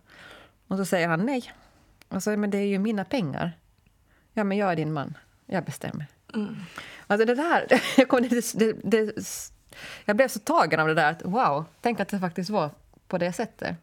Och 0.68 0.76
så 0.76 0.84
säger 0.84 1.08
han 1.08 1.26
nej. 1.26 1.52
Och 2.08 2.22
så, 2.22 2.36
men 2.36 2.50
det 2.50 2.58
är 2.58 2.66
ju 2.66 2.78
mina 2.78 3.04
pengar. 3.04 3.52
Ja, 4.32 4.44
men 4.44 4.58
jag 4.58 4.72
är 4.72 4.76
din 4.76 4.92
man. 4.92 5.16
Jag 5.46 5.64
bestämmer. 5.64 6.06
Mm. 6.34 6.56
Alltså 7.06 7.26
det 7.26 7.34
där, 7.34 7.66
det, 8.28 8.52
det, 8.54 8.72
det 8.82 9.22
jag 10.04 10.16
blev 10.16 10.28
så 10.28 10.38
tagen 10.38 10.80
av 10.80 10.88
det 10.88 10.94
där. 10.94 11.10
Att, 11.10 11.24
wow, 11.24 11.64
tänk 11.80 12.00
att 12.00 12.08
det 12.08 12.18
faktiskt 12.18 12.50
var 12.50 12.70
på 13.08 13.18
det 13.18 13.32
sättet. 13.32 13.76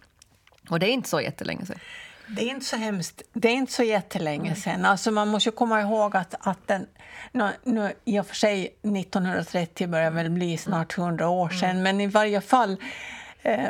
Och 0.69 0.79
det 0.79 0.85
är 0.85 0.91
inte 0.91 1.09
så 1.09 1.21
jättelänge 1.21 1.65
sedan. 1.65 1.79
Det 2.27 2.41
är 2.41 2.49
inte 2.49 2.65
så 2.65 2.75
hemskt. 2.75 3.21
Det 3.33 3.47
är 3.47 3.53
inte 3.53 3.73
så 3.73 3.83
jättelänge 3.83 4.55
sedan. 4.55 4.85
Alltså 4.85 5.11
man 5.11 5.27
måste 5.27 5.51
komma 5.51 5.81
ihåg 5.81 6.15
att, 6.15 6.35
att 6.39 6.67
den, 6.67 6.87
nu, 7.31 7.49
nu, 7.63 7.93
i 8.05 8.19
och 8.19 8.27
för 8.27 8.35
sig 8.35 8.65
1930 8.65 9.87
börjar 9.87 10.11
väl 10.11 10.29
bli 10.29 10.57
snart 10.57 10.97
100 10.97 11.29
år 11.29 11.49
sedan, 11.49 11.69
mm. 11.69 11.83
men 11.83 12.01
i 12.01 12.07
varje 12.07 12.41
fall 12.41 12.77
eh, 13.41 13.67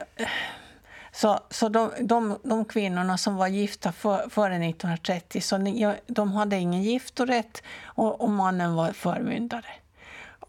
så, 1.12 1.40
så 1.50 1.70
de, 1.70 1.92
de, 2.00 2.38
de 2.44 2.66
kvinnorna 2.66 3.18
som 3.18 3.36
var 3.36 3.48
gifta 3.48 3.92
för, 3.92 4.30
före 4.30 4.56
1930 4.56 5.42
så 5.42 5.58
de 6.08 6.32
hade 6.32 6.56
ingen 6.56 6.84
giftorätt 6.84 7.63
och, 7.84 8.22
och 8.22 8.30
mannen 8.30 8.75
var 8.75 8.92
förmyndare. 8.92 9.66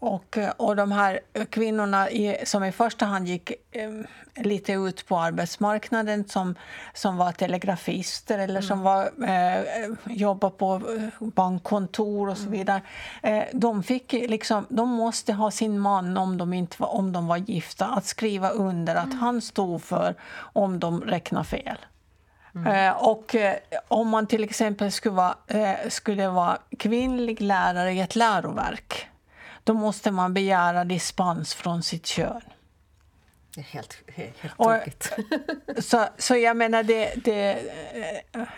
Och, 0.03 0.37
och 0.57 0.75
de 0.75 0.91
här 0.91 1.19
kvinnorna 1.49 2.09
i, 2.09 2.37
som 2.45 2.63
i 2.63 2.71
första 2.71 3.05
hand 3.05 3.27
gick 3.27 3.51
eh, 3.71 3.91
lite 4.35 4.73
ut 4.73 5.07
på 5.07 5.19
arbetsmarknaden 5.19 6.27
som, 6.27 6.55
som 6.93 7.17
var 7.17 7.31
telegrafister 7.31 8.39
eller 8.39 8.53
mm. 8.53 8.63
som 8.63 8.81
var, 8.81 9.11
eh, 9.27 9.89
jobbade 10.05 10.55
på 10.57 10.75
eh, 10.75 11.27
bankkontor 11.27 12.29
och 12.29 12.37
så 12.37 12.43
mm. 12.43 12.51
vidare. 12.51 12.81
Eh, 13.21 13.43
de, 13.53 13.83
fick 13.83 14.13
liksom, 14.13 14.65
de 14.69 14.89
måste 14.89 15.33
ha 15.33 15.51
sin 15.51 15.79
man, 15.79 16.17
om 16.17 16.37
de, 16.37 16.53
inte 16.53 16.75
var, 16.79 16.95
om 16.95 17.11
de 17.11 17.27
var 17.27 17.37
gifta, 17.37 17.85
att 17.85 18.05
skriva 18.05 18.49
under 18.49 18.95
att 18.95 19.05
mm. 19.05 19.19
han 19.19 19.41
stod 19.41 19.83
för 19.83 20.15
om 20.35 20.79
de 20.79 21.01
räknar 21.01 21.43
fel. 21.43 21.77
Mm. 22.55 22.67
Eh, 22.67 23.07
och 23.07 23.35
eh, 23.35 23.55
om 23.87 24.09
man 24.09 24.27
till 24.27 24.43
exempel 24.43 24.91
skulle 24.91 25.15
vara, 25.15 25.35
eh, 25.47 25.89
skulle 25.89 26.27
vara 26.27 26.57
kvinnlig 26.79 27.41
lärare 27.41 27.91
i 27.91 27.99
ett 27.99 28.15
läroverk 28.15 29.09
då 29.63 29.73
måste 29.73 30.11
man 30.11 30.33
begära 30.33 30.85
dispens 30.85 31.53
från 31.53 31.83
sitt 31.83 32.05
kön. 32.05 32.41
Det 33.55 33.61
är 33.61 33.65
helt, 33.65 33.97
helt, 34.07 34.37
helt 34.39 34.57
tokigt. 34.57 35.11
Så, 35.85 36.05
så 36.17 36.35
jag 36.35 36.57
menar, 36.57 36.83
det, 36.83 37.13
det, 37.23 37.61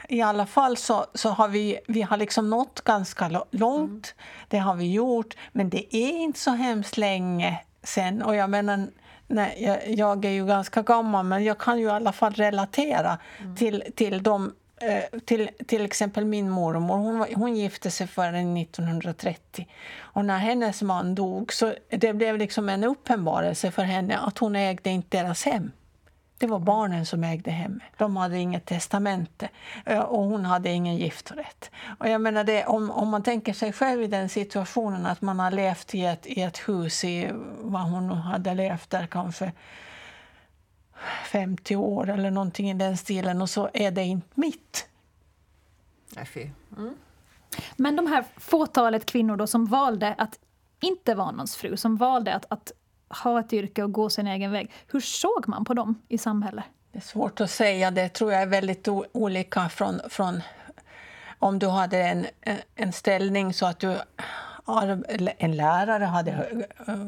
i 0.10 0.22
alla 0.22 0.46
fall 0.46 0.78
så, 0.78 1.06
så 1.14 1.30
har 1.30 1.48
vi, 1.48 1.80
vi 1.88 2.02
har 2.02 2.18
liksom 2.18 2.50
nått 2.50 2.82
ganska 2.82 3.46
långt. 3.52 4.14
Mm. 4.18 4.48
Det 4.48 4.58
har 4.58 4.76
vi 4.76 4.92
gjort, 4.92 5.36
men 5.52 5.70
det 5.70 5.96
är 5.96 6.12
inte 6.12 6.40
så 6.40 6.52
hemskt 6.52 6.98
länge 6.98 7.60
sen. 7.84 8.22
Och 8.22 8.36
jag 8.36 8.50
menar, 8.50 8.88
nej, 9.28 9.64
jag, 9.64 9.90
jag 9.90 10.26
är 10.26 10.30
ju 10.30 10.46
ganska 10.46 10.82
gammal, 10.82 11.26
men 11.26 11.44
jag 11.44 11.58
kan 11.58 11.80
ju 11.80 11.86
i 11.86 11.90
alla 11.90 12.12
fall 12.12 12.34
relatera 12.34 13.18
mm. 13.40 13.56
till, 13.56 13.84
till 13.96 14.24
de 14.24 14.54
Eh, 14.56 14.65
Eh, 14.82 15.20
till, 15.20 15.50
till 15.68 15.86
exempel 15.86 16.26
min 16.26 16.50
mormor, 16.50 16.98
hon, 16.98 17.26
hon 17.36 17.56
gifte 17.56 17.92
sig 17.92 18.08
före 18.08 18.40
1930. 18.40 19.68
Och 20.00 20.26
när 20.26 20.38
hennes 20.38 20.82
man 20.82 21.16
dog 21.16 21.54
så 21.54 21.74
det 21.90 22.14
blev 22.14 22.38
liksom 22.38 22.70
en 22.70 22.84
uppenbarelse 22.84 23.72
för 23.72 23.84
henne 23.84 24.18
att 24.18 24.38
hon 24.38 24.56
ägde 24.56 24.90
inte 24.90 25.18
deras 25.18 25.44
hem. 25.46 25.72
Det 26.38 26.48
var 26.48 26.60
barnen 26.60 27.06
som 27.06 27.24
ägde 27.24 27.52
hemmet. 27.52 27.88
De 27.98 28.18
hade 28.18 28.38
inget 28.38 28.66
testamente 28.66 29.50
eh, 29.86 30.00
och 30.00 30.24
hon 30.24 30.46
hade 30.46 30.70
ingen 30.70 30.98
giftorätt. 30.98 31.72
Och 32.00 32.10
jag 32.10 32.22
menar 32.22 32.44
det, 32.44 32.66
om, 32.66 32.92
om 32.92 33.10
man 33.10 33.24
tänker 33.24 33.54
sig 33.54 33.74
själv 33.74 34.04
i 34.04 34.08
den 34.08 34.30
situationen 34.30 35.06
att 35.06 35.22
man 35.22 35.40
har 35.40 35.52
levt 35.52 35.96
i 35.96 36.06
ett, 36.06 36.28
i 36.28 36.42
ett 36.42 36.58
hus 36.70 37.04
i 37.04 37.30
vad 37.62 37.82
hon 37.82 38.10
hade 38.10 38.54
levt 38.54 38.90
där 38.90 39.08
kanske 39.08 39.52
50 41.26 41.76
år 41.76 42.10
eller 42.10 42.32
någonting 42.32 42.70
i 42.70 42.74
den 42.74 42.98
stilen 42.98 43.42
och 43.42 43.50
så 43.50 43.70
är 43.74 43.92
det 43.92 44.04
inte 44.04 44.28
mitt. 44.34 44.88
Mm. 46.78 46.96
Men 47.76 47.96
de 47.96 48.08
här 48.08 48.26
fåtalet 48.38 49.06
kvinnor 49.06 49.38
då 49.38 49.48
som 49.48 49.66
valde 49.66 50.16
att 50.18 50.40
inte 50.82 51.16
vara 51.16 51.32
någons 51.32 51.56
fru, 51.56 51.78
som 51.78 51.98
valde 51.98 52.34
att, 52.34 52.46
att 52.50 52.72
ha 53.24 53.40
ett 53.40 53.54
yrke 53.54 53.84
och 53.84 53.92
gå 53.92 54.10
sin 54.10 54.28
egen 54.28 54.52
väg. 54.52 54.72
Hur 54.88 55.00
såg 55.00 55.48
man 55.48 55.66
på 55.66 55.74
dem 55.74 56.02
i 56.08 56.18
samhället? 56.18 56.66
Det 56.92 56.98
är 56.98 57.04
svårt 57.04 57.42
att 57.42 57.52
säga. 57.52 57.92
Det 57.92 58.10
tror 58.10 58.32
jag 58.32 58.42
är 58.42 58.48
väldigt 58.48 58.88
olika 59.12 59.70
från, 59.70 60.02
från 60.10 60.42
om 61.40 61.60
du 61.60 61.68
hade 61.68 61.98
en, 61.98 62.26
en 62.76 62.94
ställning 62.94 63.54
så 63.54 63.66
att 63.66 63.80
du 63.80 63.98
en 65.38 65.56
lärare 65.56 66.04
hade 66.04 66.66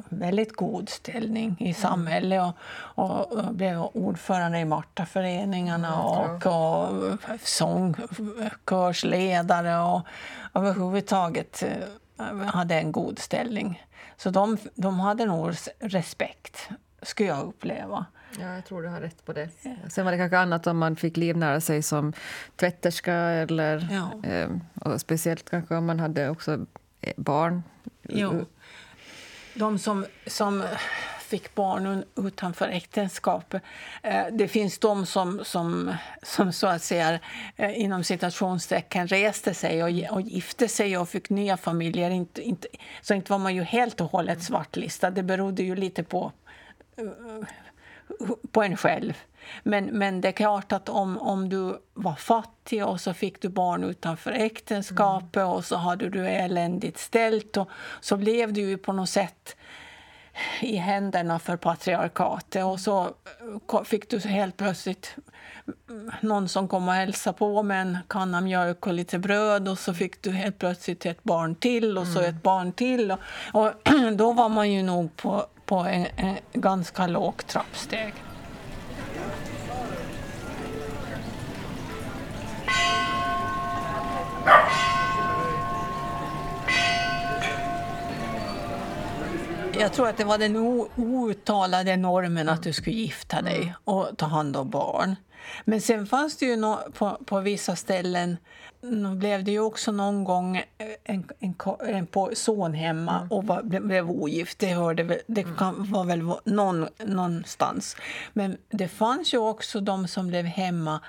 väldigt 0.10 0.56
god 0.56 0.90
ställning 0.90 1.56
i 1.60 1.64
mm. 1.64 1.74
samhället 1.74 2.54
och, 2.80 3.32
och, 3.32 3.54
blev 3.54 3.82
ordförande 3.82 4.60
i 4.60 4.66
Martaföreningarna 4.66 6.04
och, 6.04 6.46
och 6.46 6.88
sångkörsledare 7.42 9.80
och 9.80 10.02
överhuvudtaget 10.54 11.64
eh, 11.64 11.72
hade 12.38 12.76
en 12.76 12.92
god 12.92 13.20
ställning. 13.20 13.84
Så 14.18 14.30
de, 14.30 14.58
de 14.76 15.00
hade 15.00 15.26
nog 15.26 15.54
respekt, 15.80 16.70
skulle 17.02 17.30
jag 17.30 17.48
uppleva. 17.48 18.06
Ja, 18.40 18.56
jag 18.56 18.66
tror 18.66 18.82
du 18.82 18.88
har 18.88 19.02
rätt 19.02 19.26
på 19.26 19.34
det. 19.34 19.50
Sen 19.90 20.06
var 20.06 20.12
det 20.12 20.18
kanske 20.18 20.38
annat 20.38 20.68
om 20.68 20.78
man 20.78 20.96
fick 20.96 21.18
livnära 21.18 21.62
sig 21.62 21.82
som 21.82 22.14
tvätterska 22.56 23.14
eller 23.14 23.88
ja. 23.92 24.30
eh, 24.30 24.50
och 24.74 25.02
speciellt 25.02 25.50
kanske 25.50 25.76
om 25.76 25.86
man 25.86 26.00
hade 26.00 26.30
också 26.30 26.54
eh, 26.54 26.60
Eh, 27.02 27.14
barn. 27.18 27.64
Jo. 28.10 28.46
De 29.54 29.80
som, 29.80 30.06
som 30.28 30.64
fick 31.20 31.56
barn 31.56 32.04
utanför 32.16 32.68
äktenskapet. 32.68 33.64
Eh, 34.04 34.26
det 34.32 34.48
finns 34.48 34.80
de 34.80 35.06
som, 35.06 35.46
som, 35.46 35.94
som 36.24 36.54
så 36.54 36.68
att 36.68 36.84
säga 36.84 37.20
eh, 37.56 37.82
inom 37.82 38.04
citationstecken 38.04 39.08
reste 39.08 39.54
sig 39.54 39.84
och, 39.84 40.16
och 40.16 40.22
gifte 40.22 40.68
sig 40.68 40.98
och 40.98 41.10
fick 41.10 41.30
nya 41.30 41.58
familjer. 41.58 42.10
Inte, 42.10 42.42
inte, 42.42 42.68
så 43.02 43.14
inte 43.14 43.32
var 43.32 43.40
man 43.40 43.56
ju 43.56 43.64
helt 43.64 44.02
och 44.02 44.12
hållet 44.12 44.44
svartlistad. 44.44 45.10
Det 45.10 45.24
berodde 45.24 45.64
ju 45.64 45.76
lite 45.76 46.04
på 46.04 46.32
på 48.52 48.64
en 48.64 48.78
själv. 48.78 49.14
Men, 49.64 49.86
men 49.86 50.22
det 50.22 50.28
är 50.28 50.32
klart 50.32 50.72
att 50.72 50.90
om, 50.90 51.18
om 51.18 51.50
du 51.50 51.78
var 51.94 52.16
fattig 52.16 52.86
och 52.86 53.02
så 53.02 53.14
fick 53.14 53.42
du 53.42 53.50
barn 53.50 53.84
utanför 53.84 54.32
äktenskapet 54.32 55.36
mm. 55.36 55.50
och 55.50 55.66
så 55.66 55.76
hade 55.76 56.10
du 56.10 56.28
eländigt 56.28 56.98
ställt 56.98 57.58
och 57.58 57.70
så 58.02 58.18
blev 58.18 58.54
du 58.54 58.62
ju 58.62 58.78
på 58.78 58.94
något 58.94 59.10
sätt 59.10 59.56
i 60.62 60.76
händerna 60.76 61.40
för 61.40 61.58
patriarkatet 61.58 62.66
och 62.66 62.80
så 62.80 63.14
fick 63.86 64.10
du 64.10 64.20
helt 64.20 64.58
plötsligt 64.58 65.16
någon 66.22 66.50
som 66.50 66.68
kom 66.68 66.88
och 66.88 66.94
hälsade 66.94 67.38
på 67.38 67.64
med 67.64 67.82
en 67.82 67.98
kanna 68.08 68.42
mjölk 68.42 68.88
och 68.88 68.94
lite 68.94 69.20
bröd 69.20 69.68
och 69.68 69.80
så 69.80 69.94
fick 69.94 70.22
du 70.22 70.32
helt 70.32 70.60
plötsligt 70.60 71.06
ett 71.06 71.24
barn 71.24 71.56
till 71.56 71.98
och 71.98 72.08
så 72.08 72.20
mm. 72.20 72.36
ett 72.36 72.44
barn 72.44 72.72
till. 72.72 73.12
Och, 73.12 73.20
och 73.54 73.72
då 74.14 74.34
var 74.34 74.50
man 74.50 74.72
ju 74.72 74.84
nog 74.84 75.16
på, 75.16 75.46
på 75.66 75.76
en, 75.76 76.06
en 76.16 76.38
ganska 76.54 77.08
lågt 77.08 77.48
trappsteg. 77.48 78.14
Jag 89.88 89.94
tror 89.94 90.08
att 90.08 90.18
det 90.18 90.24
var 90.24 90.38
den 90.38 90.58
outtalade 90.96 91.98
normen 91.98 92.50
att 92.50 92.64
du 92.64 92.74
skulle 92.74 92.96
gifta 92.96 93.42
dig 93.42 93.62
mm. 93.62 93.74
och 93.84 94.18
ta 94.18 94.26
hand 94.26 94.58
om 94.58 94.70
barn. 94.70 95.16
Men 95.66 95.82
sen 95.82 96.08
fanns 96.08 96.38
det 96.38 96.46
ju 96.46 96.56
no, 96.56 96.78
på, 96.94 97.18
på 97.26 97.40
vissa 97.40 97.76
ställen 97.76 98.38
blev 99.18 99.44
det 99.44 99.52
ju 99.52 99.60
också 99.60 99.92
någon 99.92 100.24
gång 100.24 100.64
en, 101.04 101.24
en, 101.40 101.68
en 101.80 102.36
son 102.36 102.74
hemma 102.74 103.18
mm. 103.18 103.32
och 103.32 103.44
var, 103.44 103.64
blev 103.64 104.12
ogift. 104.12 104.60
Det, 104.60 104.68
hörde, 104.68 105.22
det 105.28 105.42
mm. 105.42 105.56
kan, 105.56 105.92
var 105.92 106.04
väl 106.06 106.22
någon, 106.44 106.88
någonstans. 107.06 107.96
Men 108.34 108.58
det 108.70 108.88
fanns 108.88 109.34
ju 109.34 109.38
också 109.38 109.80
de 109.80 110.08
som 110.08 110.28
blev 110.28 110.46
hemma 110.46 111.02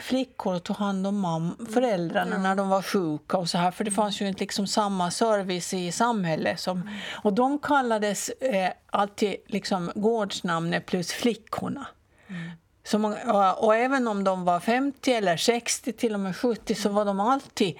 flickor 0.00 0.54
och 0.54 0.62
tog 0.62 0.76
hand 0.76 1.06
om 1.06 1.20
mam 1.20 1.66
föräldrarna 1.72 2.30
mm. 2.30 2.42
när 2.42 2.56
de 2.56 2.68
var 2.68 2.82
sjuka. 2.82 3.36
och 3.36 3.48
så 3.48 3.58
här, 3.58 3.70
För 3.70 3.84
det 3.84 3.90
fanns 3.90 4.20
ju 4.20 4.28
inte 4.28 4.40
liksom 4.40 4.66
samma 4.66 5.10
service 5.10 5.74
i 5.74 5.92
samhället. 5.92 6.60
Som, 6.60 6.80
mm. 6.80 6.94
Och 7.22 7.32
de 7.32 7.58
kallades 7.58 8.28
eh, 8.28 8.70
alltid 8.86 9.36
liksom 9.46 9.92
gårdsnamnet 9.94 10.86
plus 10.86 11.12
flickorna. 11.12 11.86
Mm. 12.28 12.50
Så 12.84 12.98
många, 12.98 13.16
och, 13.32 13.64
och, 13.64 13.76
även 13.76 14.08
om 14.08 14.24
de 14.24 14.44
var 14.44 14.60
50 14.60 15.12
eller 15.12 15.36
60, 15.36 15.92
till 15.92 16.14
och 16.14 16.20
med 16.20 16.36
70, 16.36 16.74
så 16.74 16.88
var 16.88 17.04
de 17.04 17.20
alltid 17.20 17.78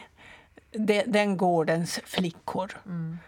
de, 0.73 1.03
den 1.07 1.37
gårdens 1.37 2.01
flickor. 2.05 2.73
Mm. 2.87 3.19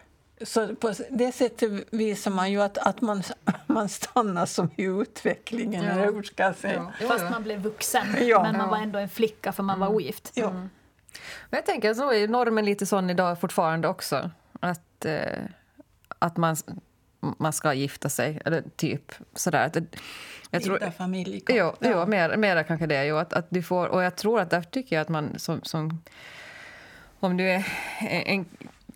Så 0.41 0.75
på 0.75 0.93
det 1.09 1.31
sättet 1.31 1.71
visar 1.89 2.31
man 2.31 2.51
ju 2.51 2.61
att, 2.61 2.77
att 2.77 3.01
man, 3.01 3.23
man 3.67 3.89
stannar 3.89 4.45
som 4.45 4.69
i 4.75 4.83
utvecklingen. 4.83 5.83
Ja. 5.83 5.91
Eller 5.91 6.05
hur 6.05 6.23
ska 6.23 6.43
jag 6.43 6.55
säga? 6.55 6.93
Ja. 7.01 7.07
Fast 7.07 7.29
man 7.29 7.43
blev 7.43 7.59
vuxen, 7.59 8.07
ja. 8.21 8.43
men 8.43 8.57
man 8.57 8.69
var 8.69 8.77
ändå 8.77 8.99
en 8.99 9.09
flicka 9.09 9.51
för 9.51 9.63
man 9.63 9.75
mm. 9.75 9.87
var 9.87 9.95
ogift. 9.95 10.31
Ja. 10.33 10.49
Mm. 10.49 10.69
Men 11.49 11.57
jag 11.57 11.65
tänker 11.65 11.93
så 11.93 12.11
är 12.13 12.27
normen 12.27 12.65
lite 12.65 12.85
sån 12.85 13.09
idag 13.09 13.39
fortfarande 13.39 13.87
också. 13.87 14.31
Att, 14.59 15.05
eh, 15.05 15.43
att 16.19 16.37
man, 16.37 16.55
man 17.19 17.53
ska 17.53 17.73
gifta 17.73 18.09
sig, 18.09 18.41
eller 18.45 18.63
typ 18.75 19.13
sådär. 19.33 19.65
Att, 19.65 19.77
jag 20.49 20.63
tror, 20.63 20.79
Bilda 20.79 20.91
familj. 20.91 21.43
Jo, 21.47 21.73
ja. 21.79 21.89
jo 21.91 22.05
mer, 22.05 22.37
mera 22.37 22.63
kanske 22.63 22.85
det. 22.85 23.05
Jo, 23.05 23.15
att, 23.15 23.33
att 23.33 23.45
du 23.49 23.63
får, 23.63 23.87
och 23.87 24.03
jag 24.03 24.15
tror 24.15 24.39
att 24.39 24.49
därför 24.49 24.69
tycker 24.69 24.95
jag 24.95 25.01
att 25.01 25.09
man 25.09 25.39
som, 25.39 25.63
som 25.63 26.01
om 27.19 27.37
du 27.37 27.49
är 27.49 27.65
en 28.01 28.45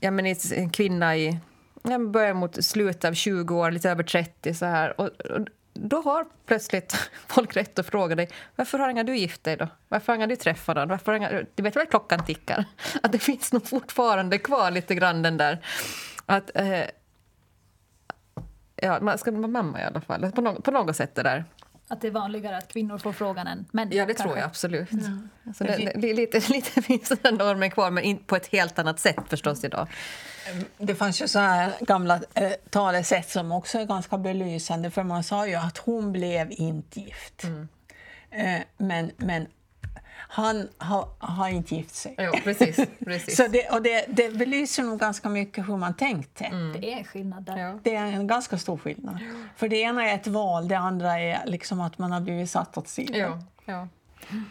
ja, 0.03 0.11
men 0.11 0.25
en 0.51 0.69
kvinna 0.69 1.15
i 1.15 1.39
ja, 1.83 1.99
början 1.99 2.37
mot 2.37 2.65
slutet 2.65 3.05
av 3.05 3.13
20 3.13 3.55
år, 3.55 3.71
lite 3.71 3.89
över 3.89 4.03
30 4.03 4.53
så 4.53 4.65
här. 4.65 5.01
Och, 5.01 5.07
och, 5.07 5.47
då 5.73 6.01
har 6.01 6.25
plötsligt 6.45 7.09
folk 7.27 7.55
rätt 7.55 7.79
att 7.79 7.85
fråga 7.85 8.15
dig 8.15 8.29
varför 8.55 8.79
har 8.79 8.89
inga 8.89 9.03
du 9.03 9.17
gift 9.17 9.43
dig 9.43 9.57
då? 9.57 9.67
Varför 9.87 10.17
har 10.17 10.27
du 10.27 10.35
träffat 10.35 10.75
någon? 10.75 10.89
Varför 10.89 11.13
inga, 11.13 11.43
du 11.55 11.63
vet 11.63 11.75
väl 11.75 11.85
klockan 11.85 12.25
tickar? 12.25 12.65
Att 13.03 13.11
det 13.11 13.19
finns 13.19 13.53
nog 13.53 13.67
fortfarande 13.67 14.37
kvar 14.37 14.71
lite 14.71 14.95
grann 14.95 15.21
den 15.21 15.37
där 15.37 15.65
att 16.25 16.51
eh, 16.55 16.85
ja, 18.75 18.99
man 19.01 19.17
ska 19.17 19.31
vara 19.31 19.47
mamma 19.47 19.81
i 19.81 19.83
alla 19.83 20.01
fall. 20.01 20.31
På, 20.31 20.41
no 20.41 20.61
på 20.61 20.71
något 20.71 20.95
sätt 20.95 21.15
det 21.15 21.23
där. 21.23 21.45
Att 21.87 22.01
det 22.01 22.07
är 22.07 22.11
vanligare 22.11 22.57
att 22.57 22.67
kvinnor 22.67 22.97
får 22.97 23.13
frågan 23.13 23.47
än 23.47 23.65
män? 23.71 23.89
Ja, 23.91 24.05
det 24.05 24.13
kanske. 24.13 24.23
tror 24.23 24.37
jag 24.37 24.45
absolut. 24.45 24.91
Mm. 24.91 25.29
Så 25.57 25.63
det, 25.63 25.91
det, 25.95 26.13
lite, 26.13 26.39
lite 26.49 26.81
finns 26.81 27.09
den 27.21 27.35
normen 27.35 27.71
kvar, 27.71 27.91
men 27.91 28.03
in, 28.03 28.17
på 28.17 28.35
ett 28.35 28.47
helt 28.47 28.79
annat 28.79 28.99
sätt 28.99 29.19
förstås 29.29 29.63
idag. 29.63 29.87
Det 30.77 30.95
fanns 30.95 31.21
ju 31.21 31.27
så 31.27 31.39
här 31.39 31.73
gamla 31.79 32.21
eh, 32.33 32.51
talesätt 32.69 33.29
som 33.29 33.51
också 33.51 33.79
är 33.79 33.85
ganska 33.85 34.17
belysande, 34.17 34.91
för 34.91 35.03
man 35.03 35.23
sa 35.23 35.47
ju 35.47 35.55
att 35.55 35.77
hon 35.77 36.11
blev 36.11 36.51
inte 36.51 36.99
gift. 36.99 37.43
Mm. 37.43 37.67
Eh, 38.31 38.61
men, 38.77 39.11
men 39.17 39.47
han 40.35 40.69
har, 40.77 41.09
har 41.19 41.49
inte 41.49 41.75
gift 41.75 41.95
sig. 41.95 42.15
Jo, 42.17 42.31
precis, 42.43 42.79
precis. 43.05 43.37
så 43.37 43.47
det, 43.47 43.69
och 43.69 43.81
det, 43.81 44.05
det 44.07 44.29
belyser 44.29 44.83
nog 44.83 44.99
ganska 44.99 45.29
mycket 45.29 45.69
hur 45.69 45.77
man 45.77 45.93
tänkte. 45.93 46.45
Mm. 46.45 46.81
Det 46.81 46.93
är 46.93 46.97
en 46.97 47.03
skillnad 47.03 47.43
där. 47.43 47.57
Ja. 47.57 47.79
Det 47.83 47.95
är 47.95 48.05
en 48.05 48.27
ganska 48.27 48.57
stor 48.57 48.77
skillnad. 48.77 49.17
Ja. 49.21 49.47
För 49.55 49.69
det 49.69 49.75
ena 49.75 50.09
är 50.09 50.15
ett 50.15 50.27
val, 50.27 50.67
det 50.67 50.77
andra 50.77 51.19
är 51.19 51.45
liksom 51.45 51.81
att 51.81 51.97
man 51.97 52.11
har 52.11 52.21
blivit 52.21 52.49
satt 52.49 52.77
åt 52.77 52.87
sidan. 52.87 53.43
Ja. 53.65 53.87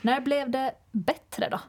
När 0.03 0.21
blev 0.21 0.51
det 0.51 0.75
bättre 0.93 1.49
då? 1.49 1.61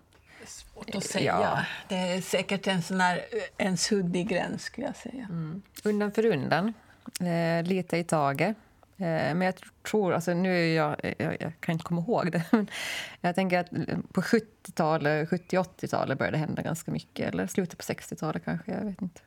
Svårt 0.45 0.95
att 0.95 1.03
säga. 1.03 1.37
Ja. 1.41 1.65
Det 1.87 1.95
är 1.95 2.21
säkert 2.21 2.67
en 2.67 2.81
sån 2.81 3.01
här, 3.01 3.21
en 3.57 3.77
suddig 3.77 4.27
gräns 4.27 4.63
skulle 4.63 4.87
jag 4.87 4.95
säga. 4.95 5.23
Mm. 5.29 5.61
Undan 5.83 6.11
för 6.11 6.25
undan, 6.25 6.73
eh, 7.19 7.63
lite 7.63 7.97
i 7.97 8.03
taget. 8.03 8.57
Eh, 8.97 9.05
men 9.35 9.41
jag 9.41 9.55
tror, 9.83 10.13
alltså 10.13 10.33
nu 10.33 10.57
är 10.57 10.75
jag, 10.75 10.95
jag, 11.17 11.37
jag, 11.39 11.53
kan 11.59 11.73
inte 11.73 11.85
komma 11.85 12.01
ihåg 12.01 12.31
det, 12.31 12.43
men 12.51 12.67
jag 13.21 13.35
tänker 13.35 13.59
att 13.59 13.69
på 14.13 14.21
70-talet, 14.21 15.29
70-80-talet 15.29 16.17
började 16.17 16.37
det 16.37 16.41
hända 16.41 16.61
ganska 16.61 16.91
mycket, 16.91 17.29
eller 17.29 17.47
slutet 17.47 17.77
på 17.77 17.83
60-talet 17.93 18.45
kanske, 18.45 18.71
jag 18.71 18.85
vet 18.85 19.01
inte. 19.01 19.21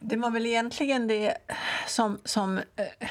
Det 0.00 0.16
var 0.16 0.30
väl 0.30 0.46
egentligen 0.46 1.06
det 1.06 1.34
som, 1.86 2.18
som 2.24 2.58
eh, 2.58 2.62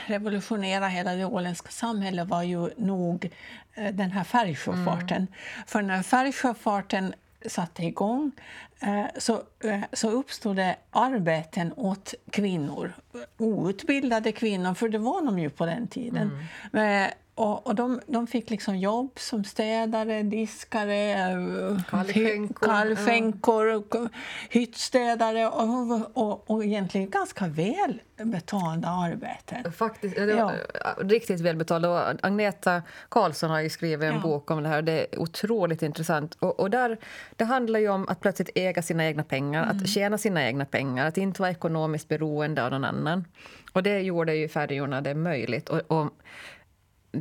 revolutionerade 0.05 0.89
hela 0.89 1.13
det 1.13 1.25
åländska 1.25 1.69
samhället 1.69 2.27
var 2.27 2.43
ju 2.43 2.69
nog 2.77 3.31
eh, 3.73 3.93
den 3.93 4.11
här 4.11 4.23
färgsjöfarten. 4.23 5.17
Mm. 5.17 5.33
För 5.67 5.81
när 5.81 6.03
färgsjöfarten 6.03 7.13
satte 7.45 7.83
igång 7.83 8.31
eh, 8.79 9.05
så, 9.17 9.41
eh, 9.63 9.81
så 9.93 10.09
uppstod 10.09 10.55
det 10.55 10.75
arbeten 10.91 11.73
åt 11.75 12.13
kvinnor. 12.31 12.93
Outbildade 13.37 14.31
kvinnor, 14.31 14.73
för 14.73 14.89
det 14.89 14.97
var 14.97 15.21
de 15.21 15.39
ju 15.39 15.49
på 15.49 15.65
den 15.65 15.87
tiden. 15.87 16.31
Mm. 16.71 17.11
Och, 17.37 17.67
och 17.67 17.75
de, 17.75 18.01
de 18.07 18.27
fick 18.27 18.49
liksom 18.49 18.77
jobb 18.77 19.11
som 19.15 19.43
städare, 19.43 20.23
diskare, 20.23 21.15
kallskänkor, 22.59 23.83
ja. 23.91 24.09
hyttstädare 24.49 25.47
och, 25.47 26.17
och, 26.17 26.49
och 26.49 26.65
egentligen 26.65 27.09
ganska 27.09 27.47
väl 27.47 28.01
betalda 28.23 28.87
arbeten. 28.87 29.71
Faktiskt, 29.71 30.17
ja. 30.17 30.51
Riktigt 30.97 31.39
välbetalda. 31.39 32.15
Agneta 32.21 32.81
Karlsson 33.09 33.49
har 33.49 33.69
skrivit 33.69 34.09
en 34.09 34.15
ja. 34.15 34.21
bok 34.21 34.51
om 34.51 34.63
det 34.63 34.69
här. 34.69 34.81
Det 34.81 34.91
är 35.13 35.19
otroligt 35.19 35.81
intressant. 35.81 36.37
Och, 36.39 36.59
och, 36.59 36.69
där, 36.69 36.97
det 37.35 37.45
handlar 37.45 37.79
ju 37.79 37.89
om 37.89 38.07
att 38.07 38.19
plötsligt 38.19 38.49
äga 38.55 38.81
sina 38.81 39.05
egna 39.05 39.23
pengar, 39.23 39.63
mm. 39.63 39.77
att 39.77 39.89
tjäna 39.89 40.17
sina 40.17 40.47
egna 40.47 40.65
pengar, 40.65 41.07
att 41.07 41.17
inte 41.17 41.41
vara 41.41 41.51
ekonomiskt 41.51 42.07
beroende 42.07 42.65
av 42.65 42.71
någon 42.71 42.85
annan. 42.85 43.25
Och 43.73 43.83
det 43.83 43.99
gjorde 43.99 44.35
ju 44.35 44.47
färjorna 44.47 45.01
det 45.01 45.15
möjligt. 45.15 45.69
Och, 45.69 45.81
och 45.87 46.13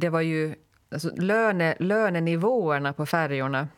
det 0.01 0.09
var 0.09 0.21
ju... 0.21 0.55
Alltså 0.91 1.11
löne, 1.17 1.77
lönenivåerna 1.79 2.93
på 2.93 3.07
färjorna 3.07 3.69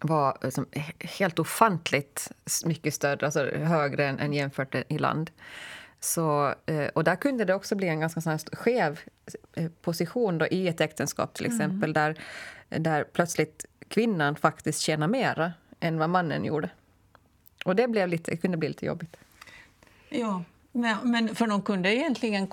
var 0.00 0.38
liksom 0.42 0.66
helt 1.00 1.38
ofantligt 1.38 2.32
mycket 2.64 2.94
större, 2.94 3.26
alltså 3.26 3.44
högre 3.56 4.06
än, 4.06 4.18
än 4.18 4.32
jämfört 4.32 4.74
i 4.88 4.98
land. 4.98 5.30
Så, 6.00 6.54
eh, 6.66 6.86
och 6.94 7.04
där 7.04 7.16
kunde 7.16 7.44
det 7.44 7.54
också 7.54 7.74
bli 7.74 7.88
en 7.88 8.00
ganska 8.00 8.20
sån 8.20 8.38
skev 8.38 9.00
eh, 9.54 9.70
position 9.82 10.38
då 10.38 10.46
i 10.46 10.68
ett 10.68 10.80
äktenskap 10.80 11.34
till 11.34 11.46
mm. 11.46 11.56
exempel 11.56 11.90
mm. 11.90 11.92
där, 11.92 12.78
där 12.78 13.04
plötsligt 13.04 13.64
kvinnan 13.88 14.36
faktiskt 14.36 14.80
tjänar 14.80 15.08
mera 15.08 15.52
än 15.80 15.98
vad 15.98 16.10
mannen 16.10 16.44
gjorde. 16.44 16.70
Och 17.64 17.76
det 17.76 17.88
blev 17.88 18.08
lite, 18.08 18.36
kunde 18.36 18.56
bli 18.56 18.68
lite 18.68 18.86
jobbigt. 18.86 19.16
Ja, 20.08 20.42
men 21.02 21.34
för 21.34 21.46
de 21.46 21.62
kunde 21.62 21.94
egentligen 21.94 22.48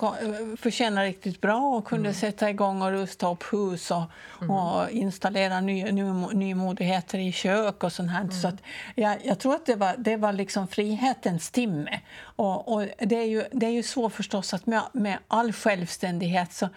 förtjäna 0.56 1.04
riktigt 1.04 1.40
bra 1.40 1.60
och 1.60 1.84
kunde 1.84 2.08
mm. 2.08 2.20
sätta 2.20 2.50
igång 2.50 2.82
och 2.82 2.90
rusta 2.90 3.32
upp 3.32 3.44
hus 3.52 3.90
och, 3.90 4.02
mm. 4.40 4.50
och 4.50 4.90
installera 4.90 5.60
ny, 5.60 5.84
ny, 5.84 6.02
nymodigheter 6.32 7.18
i 7.18 7.32
kök 7.32 7.84
och 7.84 7.92
sånt 7.92 8.10
här. 8.10 8.20
Mm. 8.20 8.32
Så 8.32 8.48
att 8.48 8.62
jag, 8.94 9.16
jag, 9.24 9.38
tror 9.38 9.54
att 9.54 9.66
det 9.66 9.74
var, 9.74 9.94
det 9.98 10.16
var 10.16 10.32
liksom 10.32 10.68
frihetens 10.68 11.50
timme. 11.50 12.00
Och, 12.20 12.72
och, 12.72 12.86
det, 12.98 13.16
är 13.16 13.26
ju, 13.26 13.44
det 13.52 13.66
är 13.66 13.70
ju 13.70 13.82
så 13.82 14.10
förstås 14.10 14.54
att 14.54 14.66
med, 14.66 14.82
med 14.92 15.18
all 15.28 15.52
självständighet 15.52 16.52
så 16.52 16.68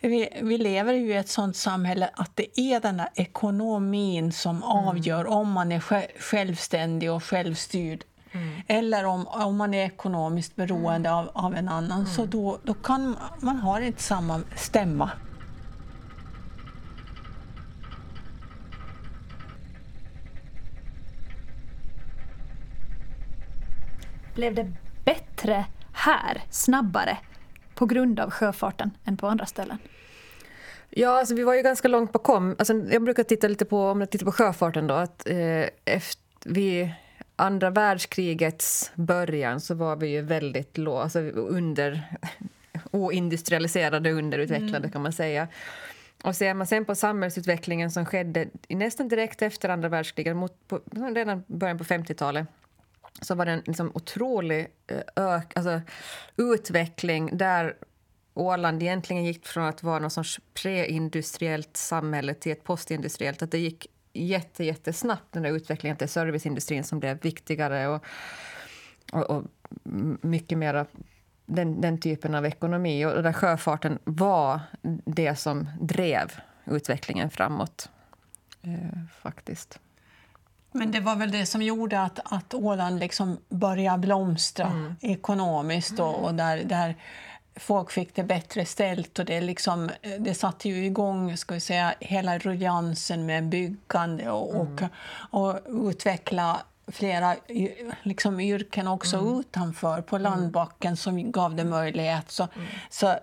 vi, 0.00 0.28
vi 0.42 0.58
lever 0.58 0.92
ju 0.92 1.12
i 1.12 1.16
ett 1.16 1.28
sånt 1.28 1.56
samhälle 1.56 2.10
att 2.12 2.36
det 2.36 2.60
är 2.60 2.80
den 2.80 2.96
där 2.96 3.08
ekonomin 3.14 4.32
som 4.32 4.56
mm. 4.56 4.68
avgör 4.68 5.26
om 5.26 5.50
man 5.52 5.72
är 5.72 5.80
självständig 6.20 7.12
och 7.12 7.24
självstyrd 7.24 8.04
Mm. 8.32 8.62
Eller 8.66 9.04
om, 9.04 9.26
om 9.26 9.56
man 9.56 9.74
är 9.74 9.86
ekonomiskt 9.86 10.56
beroende 10.56 11.08
mm. 11.08 11.18
av, 11.18 11.30
av 11.34 11.54
en 11.54 11.68
annan, 11.68 12.00
mm. 12.00 12.06
så 12.06 12.26
då, 12.26 12.58
då 12.62 12.74
kan 12.74 13.16
man 13.40 13.56
ha 13.56 13.80
inte 13.80 14.02
samma 14.02 14.40
stämma. 14.56 15.10
Blev 24.34 24.54
det 24.54 24.72
bättre 25.04 25.64
här, 25.92 26.42
snabbare, 26.50 27.18
på 27.74 27.86
grund 27.86 28.20
av 28.20 28.30
sjöfarten 28.30 28.90
än 29.04 29.16
på 29.16 29.26
andra 29.26 29.46
ställen? 29.46 29.78
Ja, 30.90 31.18
alltså 31.18 31.34
vi 31.34 31.42
var 31.42 31.54
ju 31.54 31.62
ganska 31.62 31.88
långt 31.88 32.12
bakom. 32.12 32.56
Alltså, 32.58 32.74
jag 32.74 33.02
brukar 33.02 33.22
titta 33.22 33.48
lite 33.48 33.64
på, 33.64 33.88
om 33.88 34.00
jag 34.00 34.10
tittar 34.10 34.26
på 34.26 34.32
sjöfarten 34.32 34.86
då, 34.86 34.94
att 34.94 35.28
eh, 35.28 35.66
efter, 35.84 36.22
vi 36.44 36.94
andra 37.42 37.70
världskrigets 37.70 38.92
början 38.94 39.60
så 39.60 39.74
var 39.74 39.96
vi 39.96 40.08
ju 40.08 40.20
väldigt 40.20 40.78
lå, 40.78 40.98
alltså 40.98 41.20
under, 41.20 42.02
oindustrialiserade, 42.90 44.12
underutvecklade 44.12 44.76
mm. 44.76 44.90
kan 44.90 45.02
man 45.02 45.12
säga. 45.12 45.48
Och 46.24 46.36
ser 46.36 46.54
man 46.54 46.66
sen 46.66 46.84
på 46.84 46.94
samhällsutvecklingen 46.94 47.90
som 47.90 48.06
skedde 48.06 48.48
nästan 48.68 49.08
direkt 49.08 49.42
efter 49.42 49.68
andra 49.68 49.88
världskriget, 49.88 50.36
mot, 50.36 50.68
på, 50.68 50.80
redan 51.14 51.44
början 51.46 51.78
på 51.78 51.84
50-talet 51.84 52.46
så 53.20 53.34
var 53.34 53.46
det 53.46 53.52
en 53.52 53.62
liksom 53.66 53.92
otrolig 53.94 54.66
eh, 54.86 55.00
ök, 55.16 55.52
alltså, 55.56 55.80
utveckling 56.36 57.36
där 57.36 57.76
Åland 58.34 58.82
egentligen 58.82 59.24
gick 59.24 59.46
från 59.46 59.64
att 59.64 59.82
vara 59.82 59.98
någon 59.98 60.10
sorts 60.10 60.40
preindustriellt 60.62 61.76
samhälle 61.76 62.34
till 62.34 62.52
ett 62.52 62.64
postindustriellt. 62.64 63.42
Att 63.42 63.50
det 63.50 63.58
gick 63.58 63.86
jätte, 64.12 64.64
jättesnabbt, 64.64 65.32
den 65.32 65.42
där 65.42 65.50
utvecklingen 65.50 65.96
till 65.96 66.08
serviceindustrin 66.08 66.84
som 66.84 67.00
blev 67.00 67.20
viktigare 67.20 67.88
och, 67.88 68.04
och, 69.12 69.30
och 69.30 69.44
mycket 70.22 70.58
mer 70.58 70.86
den, 71.46 71.80
den 71.80 72.00
typen 72.00 72.34
av 72.34 72.46
ekonomi. 72.46 73.06
Och 73.06 73.22
där 73.22 73.32
sjöfarten 73.32 73.98
var 74.04 74.60
det 75.04 75.36
som 75.36 75.68
drev 75.80 76.32
utvecklingen 76.64 77.30
framåt, 77.30 77.90
eh, 78.62 78.98
faktiskt. 79.22 79.78
Men 80.72 80.90
det 80.90 81.00
var 81.00 81.16
väl 81.16 81.30
det 81.30 81.46
som 81.46 81.62
gjorde 81.62 82.02
att, 82.02 82.20
att 82.24 82.54
Åland 82.54 82.98
liksom 82.98 83.38
började 83.48 83.98
blomstra 83.98 84.66
mm. 84.66 84.94
ekonomiskt 85.00 85.98
och, 85.98 86.24
och 86.24 86.34
där, 86.34 86.64
där 86.64 86.96
folk 87.56 87.90
fick 87.90 88.14
det 88.14 88.22
bättre 88.22 88.64
ställt 88.64 89.18
och 89.18 89.24
det, 89.24 89.40
liksom, 89.40 89.90
det 90.18 90.34
satte 90.34 90.68
ju 90.68 90.86
igång 90.86 91.36
ska 91.36 91.54
vi 91.54 91.60
säga, 91.60 91.94
hela 92.00 92.38
ruljansen 92.38 93.26
med 93.26 93.48
byggande 93.48 94.30
och, 94.30 94.66
mm. 94.66 94.88
och, 95.30 95.48
och 95.48 95.88
utveckla 95.88 96.62
flera 96.86 97.36
liksom, 98.02 98.40
yrken 98.40 98.88
också 98.88 99.16
mm. 99.16 99.40
utanför 99.40 100.02
på 100.02 100.16
mm. 100.16 100.32
landbacken 100.32 100.96
som 100.96 101.32
gav 101.32 101.54
det 101.54 101.64
möjlighet 101.64 102.30
så, 102.30 102.48
mm. 102.54 102.66
så, 102.90 103.14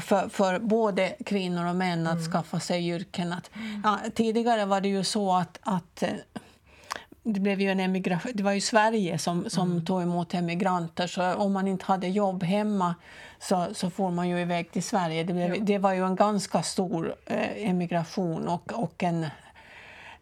för, 0.00 0.28
för 0.28 0.58
både 0.58 1.14
kvinnor 1.26 1.66
och 1.66 1.76
män 1.76 2.06
att 2.06 2.18
mm. 2.18 2.32
skaffa 2.32 2.60
sig 2.60 2.88
yrken. 2.88 3.32
Att, 3.32 3.50
mm. 3.54 3.80
ja, 3.84 3.98
tidigare 4.14 4.64
var 4.64 4.80
det 4.80 4.88
ju 4.88 5.04
så 5.04 5.34
att, 5.36 5.58
att 5.62 6.02
det 7.26 7.40
blev 7.40 7.60
ju 7.60 7.70
en 7.70 7.80
emigration. 7.80 8.32
Det 8.34 8.42
var 8.42 8.52
ju 8.52 8.60
Sverige 8.60 9.18
som, 9.18 9.50
som 9.50 9.70
mm. 9.70 9.84
tog 9.84 10.02
emot 10.02 10.34
emigranter. 10.34 11.06
Så 11.06 11.34
om 11.34 11.52
man 11.52 11.68
inte 11.68 11.84
hade 11.84 12.08
jobb 12.08 12.42
hemma 12.42 12.94
så, 13.38 13.66
så 13.72 13.90
får 13.90 14.10
man 14.10 14.28
ju 14.28 14.40
iväg 14.40 14.70
till 14.70 14.82
Sverige. 14.82 15.24
Det, 15.24 15.32
blev, 15.32 15.56
ja. 15.56 15.62
det 15.62 15.78
var 15.78 15.92
ju 15.92 16.06
en 16.06 16.16
ganska 16.16 16.62
stor 16.62 17.14
eh, 17.26 17.68
emigration 17.68 18.48
och, 18.48 18.72
och 18.72 19.02
en 19.02 19.26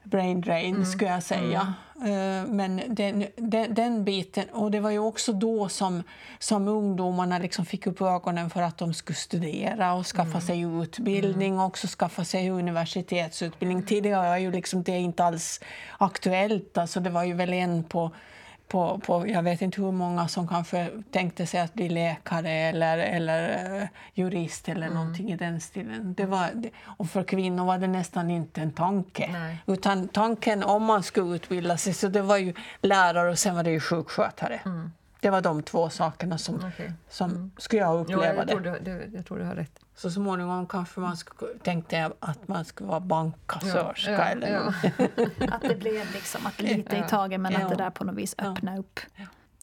brain 0.02 0.40
drain, 0.40 0.74
mm. 0.74 0.86
skulle 0.86 1.10
jag 1.10 1.22
säga. 1.22 1.74
Mm. 2.02 2.46
Uh, 2.46 2.52
men 2.54 2.82
den, 2.88 3.26
den, 3.36 3.74
den, 3.74 4.04
biten... 4.04 4.44
Och 4.52 4.70
det 4.70 4.80
var 4.80 4.90
ju 4.90 4.98
också 4.98 5.32
då 5.32 5.68
som, 5.68 6.02
som 6.38 6.68
ungdomarna 6.68 7.38
liksom 7.38 7.66
fick 7.66 7.86
upp 7.86 8.00
ögonen 8.00 8.50
för 8.50 8.62
att 8.62 8.78
de 8.78 8.94
skulle 8.94 9.16
studera 9.16 9.94
och 9.94 10.06
skaffa 10.06 10.28
mm. 10.28 10.40
sig 10.40 10.60
utbildning 10.60 11.58
och 11.58 11.66
också 11.66 11.86
skaffa 11.86 12.24
sig 12.24 12.50
universitetsutbildning. 12.50 13.82
Tidigare 13.82 14.28
var 14.28 14.36
ju 14.36 14.52
liksom 14.52 14.82
det 14.82 14.98
inte 14.98 15.24
alls 15.24 15.60
aktuellt. 15.98 16.78
Alltså 16.78 17.00
det 17.00 17.10
var 17.10 17.24
ju 17.24 17.34
väl 17.34 17.52
en 17.52 17.84
på 17.84 18.10
på, 18.72 18.98
på, 18.98 19.28
jag 19.28 19.42
vet 19.42 19.62
inte 19.62 19.82
hur 19.82 19.92
många 19.92 20.28
som 20.28 20.48
kanske 20.48 20.90
tänkte 21.10 21.46
sig 21.46 21.60
att 21.60 21.74
bli 21.74 21.88
läkare 21.88 22.50
eller, 22.50 22.98
eller 22.98 23.74
uh, 23.82 23.88
jurist 24.14 24.68
eller 24.68 24.86
mm. 24.86 24.98
någonting 24.98 25.32
i 25.32 25.36
den 25.36 25.60
stilen. 25.60 26.14
Det 26.14 26.26
var, 26.26 26.50
och 26.84 27.10
för 27.10 27.24
kvinnor 27.24 27.64
var 27.64 27.78
det 27.78 27.86
nästan 27.86 28.30
inte 28.30 28.60
en 28.60 28.72
tanke. 28.72 29.28
Nej. 29.32 29.58
Utan 29.66 30.08
tanken 30.08 30.62
om 30.62 30.84
man 30.84 31.02
skulle 31.02 31.36
utbilda 31.36 31.76
sig, 31.76 31.94
så 31.94 32.08
det 32.08 32.22
var 32.22 32.36
ju 32.36 32.54
lärare 32.82 33.30
och 33.30 33.38
sen 33.38 33.54
var 33.54 33.62
det 33.62 33.70
ju 33.70 33.80
sjukskötare. 33.80 34.60
Mm. 34.64 34.92
Det 35.22 35.30
var 35.30 35.40
de 35.40 35.62
två 35.62 35.90
sakerna 35.90 36.38
som, 36.38 36.54
okay. 36.54 36.92
som 37.08 37.30
mm. 37.30 37.50
skulle 37.58 37.82
jag 37.82 38.00
uppleva 38.00 38.26
jo, 38.26 38.34
jag 38.36 38.46
det. 38.46 38.52
Tror 38.52 38.60
du, 38.84 39.10
jag 39.14 39.26
tror 39.26 39.38
du 39.38 39.44
har 39.44 39.54
rätt. 39.54 39.78
Så 39.94 40.10
småningom 40.10 40.66
kanske 40.66 41.00
man 41.00 41.16
skulle, 41.16 41.58
tänkte 41.58 41.96
jag 41.96 42.12
att 42.20 42.48
man 42.48 42.64
skulle 42.64 42.88
vara 42.88 43.00
bankkassörska. 43.00 44.10
Ja, 44.10 44.18
ja, 44.18 44.24
eller 44.24 44.52
ja. 44.52 44.72
att 45.54 45.62
det 45.62 45.78
blev 45.78 46.12
liksom 46.12 46.46
att 46.46 46.60
lite 46.60 46.96
i 46.96 47.02
taget 47.08 47.40
men 47.40 47.56
att 47.56 47.68
det 47.68 47.74
där 47.74 47.90
på 47.90 48.04
något 48.04 48.14
vis 48.14 48.34
öppnade 48.38 48.78
upp. 48.78 49.00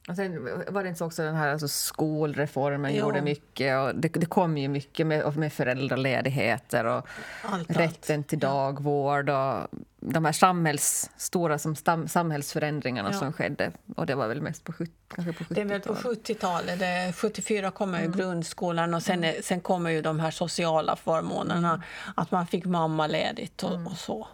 Och 0.10 0.16
sen 0.16 0.50
var 0.68 0.84
det 0.84 0.90
inte 0.90 1.04
också 1.04 1.24
den 1.24 1.36
här 1.36 1.48
alltså 1.48 1.68
skolreformen 1.68 2.94
jo. 2.94 3.00
gjorde 3.00 3.22
mycket. 3.22 3.78
Och 3.78 3.96
det, 3.96 4.08
det 4.08 4.26
kom 4.26 4.58
ju 4.58 4.68
mycket 4.68 5.08
med, 5.08 5.38
med 5.38 5.54
föräldraledigheter 5.54 6.86
och 6.86 7.08
allt, 7.42 7.72
rätten 7.72 8.20
allt. 8.20 8.28
till 8.28 8.40
dagvård 8.40 9.30
och 9.30 9.68
de 10.00 10.26
här 10.26 10.32
samhälls, 10.32 11.10
stora 11.18 11.60
som 11.60 11.76
stam, 11.76 12.08
samhällsförändringarna 12.08 13.10
ja. 13.12 13.20
som 13.20 13.34
skedde. 13.34 13.72
Och 13.96 14.06
det 14.06 14.16
var 14.16 14.28
väl 14.28 14.42
mest 14.42 14.64
på, 14.64 14.74
70, 14.74 14.92
kanske 15.08 15.34
på 15.34 15.44
70-talet? 15.44 15.56
Det 15.56 15.62
är 15.62 15.66
väl 15.66 15.82
på 15.82 15.94
70-talet. 15.94 17.16
74 17.16 17.72
kommer 17.72 18.00
mm. 18.00 18.12
grundskolan 18.12 18.94
och 18.94 19.04
sen, 19.04 19.24
är, 19.24 19.42
sen 19.42 19.62
kommer 19.62 19.90
ju 19.90 20.02
de 20.02 20.20
här 20.20 20.32
sociala 20.32 20.96
förmånerna. 20.96 21.70
Mm. 21.70 21.82
Att 22.16 22.32
man 22.32 22.48
fick 22.48 22.66
mammaledigt 22.66 23.64
och, 23.64 23.74
mm. 23.74 23.88
och 23.88 23.98
så. 23.98 24.28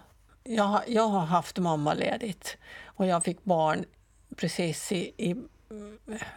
Jag, 0.44 0.82
jag 0.88 1.08
har 1.08 1.26
haft 1.26 1.58
mammaledigt 1.58 2.58
och 2.86 3.06
jag 3.06 3.24
fick 3.24 3.44
barn 3.44 3.86
precis 4.36 4.92
i, 4.92 5.12
i 5.18 5.36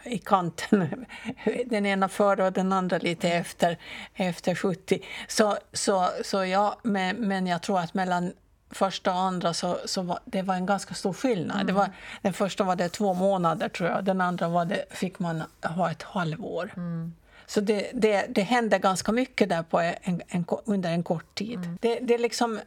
i 0.03 0.17
kanten, 0.17 1.05
den 1.65 1.85
ena 1.85 2.09
före 2.09 2.45
och 2.45 2.53
den 2.53 2.73
andra 2.73 2.97
lite 2.97 3.29
efter, 3.29 3.77
efter 4.13 4.55
70. 4.55 4.99
Så, 5.27 5.57
så, 5.73 6.09
så 6.23 6.45
ja, 6.45 6.79
men, 6.83 7.15
men 7.15 7.47
jag 7.47 7.61
tror 7.61 7.79
att 7.79 7.93
mellan 7.93 8.33
första 8.71 9.11
och 9.11 9.19
andra 9.19 9.53
så, 9.53 9.77
så 9.85 10.01
var, 10.01 10.19
det 10.25 10.41
var 10.41 10.55
en 10.55 10.65
ganska 10.65 10.93
stor 10.93 11.13
skillnad. 11.13 11.55
Mm. 11.55 11.67
Det 11.67 11.73
var, 11.73 11.89
den 12.21 12.33
första 12.33 12.63
var 12.63 12.75
det 12.75 12.89
två 12.89 13.13
månader, 13.13 13.69
tror 13.69 13.89
jag. 13.89 14.03
Den 14.03 14.21
andra 14.21 14.47
var 14.47 14.65
det, 14.65 14.85
fick 14.89 15.19
man 15.19 15.43
ha 15.63 15.91
ett 15.91 16.03
halvår. 16.03 16.73
Mm. 16.75 17.13
Så 17.45 17.61
det, 17.61 17.91
det, 17.93 18.25
det 18.29 18.41
hände 18.41 18.79
ganska 18.79 19.11
mycket 19.11 19.49
där 19.49 19.63
på 19.63 19.79
en, 19.79 20.21
en, 20.27 20.45
under 20.65 20.91
en 20.91 21.03
kort 21.03 21.35
tid. 21.35 21.57
Mm. 21.57 21.77
Det, 21.81 21.99
det 21.99 22.17
liksom 22.17 22.59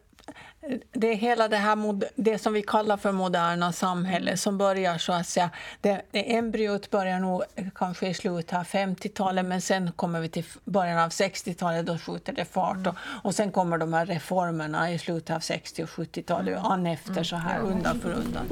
det 0.93 1.13
är 1.13 1.15
hela 1.15 1.49
det 1.49 1.57
här 1.57 2.01
det 2.15 2.39
som 2.39 2.53
vi 2.53 2.63
kallar 2.63 2.97
för 2.97 3.13
moderna 3.13 3.73
samhälle 3.73 4.37
som 4.37 4.59
börjar 4.59 4.99
så 4.99 5.13
att 5.13 5.27
säga, 5.27 5.51
det, 5.81 6.03
det 6.11 6.35
embryot 6.35 6.91
börjar 6.91 7.21
nog 7.21 7.43
kanske 7.75 8.09
i 8.09 8.15
slutet 8.15 8.59
av 8.59 8.65
50-talet 8.65 9.45
men 9.45 9.61
sen 9.61 9.93
kommer 9.93 10.21
vi 10.21 10.29
till 10.29 10.45
början 10.65 10.99
av 10.99 11.09
60-talet, 11.09 11.87
då 11.87 11.99
skjuter 11.99 12.33
det 12.33 12.45
fart 12.45 12.87
och, 12.87 12.95
och 13.23 13.35
sen 13.35 13.53
kommer 13.53 13.79
de 13.79 13.93
här 13.93 14.07
reformerna 14.07 14.93
i 14.93 14.99
slutet 14.99 15.37
av 15.37 15.41
60 15.41 15.83
och 15.83 15.89
70-talet 15.89 16.59
an 16.59 16.87
efter 16.87 17.23
så 17.23 17.37
här 17.37 17.61
undan 17.61 18.01
för 18.01 18.13
undan. 18.13 18.47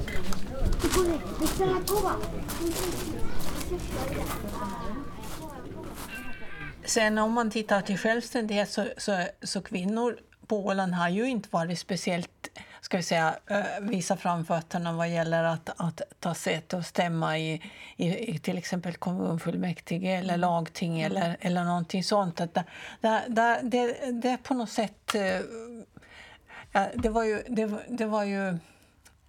Sen 6.85 7.18
om 7.18 7.33
man 7.33 7.50
tittar 7.50 7.80
till 7.80 7.98
självständighet 7.98 8.70
så, 8.70 8.87
så, 8.96 9.24
så 9.42 9.62
kvinnor 9.62 10.18
Åland 10.56 10.94
har 10.94 11.08
ju 11.08 11.24
inte 11.24 11.48
varit 11.52 11.78
speciellt 11.78 12.50
ska 12.80 12.96
vi 12.96 13.02
säga, 13.02 13.34
visa 13.80 14.16
framfötterna 14.16 14.92
vad 14.92 15.08
gäller 15.08 15.44
att, 15.44 15.70
att 15.76 16.02
ta 16.20 16.34
säte 16.34 16.76
och 16.76 16.86
stämma 16.86 17.38
i, 17.38 17.62
i, 17.96 18.34
i, 18.34 18.38
till 18.38 18.58
exempel 18.58 18.94
kommunfullmäktige 18.94 20.18
eller 20.18 20.34
mm. 20.34 20.40
lagting 20.40 21.00
mm. 21.00 21.12
eller, 21.12 21.36
eller 21.40 21.64
någonting 21.64 22.04
sånt. 22.04 22.40
Att 22.40 22.54
det, 22.54 22.64
det, 23.28 23.60
det, 23.62 24.12
det 24.12 24.28
är 24.28 24.36
på 24.36 24.54
något 24.54 24.70
sätt... 24.70 25.14
Det 26.94 27.08
var 27.08 27.24
ju... 27.24 27.42
Det, 27.48 27.70
det 27.88 28.06
var 28.06 28.24
ju 28.24 28.58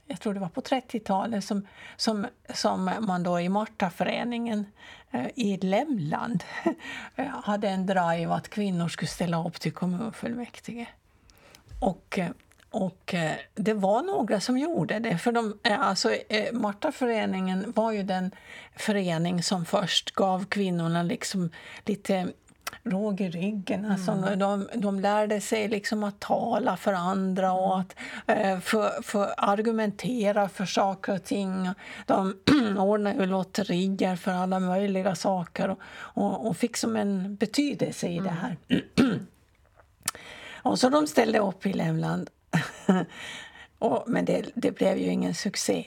jag 0.07 0.19
tror 0.19 0.33
det 0.33 0.39
var 0.39 0.49
på 0.49 0.61
30-talet, 0.61 1.43
som, 1.43 1.67
som, 1.97 2.27
som 2.53 2.91
man 2.99 3.23
då 3.23 3.39
i 3.39 3.49
Martaföreningen 3.49 4.65
i 5.35 5.57
Lämland 5.57 6.43
hade 7.43 7.69
en 7.69 7.85
drive 7.85 8.33
att 8.33 8.49
kvinnor 8.49 8.87
skulle 8.87 9.09
ställa 9.09 9.47
upp 9.47 9.59
till 9.59 9.71
kommunfullmäktige. 9.71 10.87
Och, 11.81 12.19
och 12.69 13.15
det 13.55 13.73
var 13.73 14.01
några 14.01 14.39
som 14.39 14.57
gjorde 14.57 14.99
det. 14.99 15.17
För 15.17 15.31
de, 15.31 15.59
alltså, 15.63 16.09
Martaföreningen 16.53 17.73
var 17.75 17.91
ju 17.91 18.03
den 18.03 18.31
förening 18.75 19.43
som 19.43 19.65
först 19.65 20.11
gav 20.11 20.45
kvinnorna 20.45 21.03
liksom 21.03 21.49
lite 21.85 22.27
råg 22.83 23.21
i 23.21 23.29
ryggen. 23.29 23.85
Alltså, 23.85 24.11
mm. 24.11 24.39
de, 24.39 24.67
de 24.75 24.99
lärde 24.99 25.41
sig 25.41 25.67
liksom 25.67 26.03
att 26.03 26.19
tala 26.19 26.77
för 26.77 26.93
andra 26.93 27.53
och 27.53 27.79
att 27.79 27.95
eh, 28.27 28.59
för, 28.59 29.01
för 29.01 29.33
argumentera 29.37 30.49
för 30.49 30.65
saker 30.65 31.13
och 31.13 31.23
ting. 31.23 31.69
De 32.05 32.37
ordnade 32.77 33.15
ju 33.15 33.25
lotterier 33.25 34.15
för 34.15 34.31
alla 34.31 34.59
möjliga 34.59 35.15
saker 35.15 35.69
och, 35.69 35.79
och, 35.93 36.47
och 36.47 36.57
fick 36.57 36.77
som 36.77 36.95
en 36.95 37.35
betydelse 37.35 38.07
i 38.07 38.17
mm. 38.17 38.23
det 38.23 38.39
här. 38.39 38.57
och 40.63 40.79
så 40.79 40.89
de 40.89 41.07
ställde 41.07 41.39
upp 41.39 41.65
i 41.65 41.73
Lämland. 41.73 42.29
och, 43.79 44.03
men 44.07 44.25
det, 44.25 44.45
det 44.55 44.71
blev 44.71 44.97
ju 44.97 45.05
ingen 45.05 45.35
succé. 45.35 45.85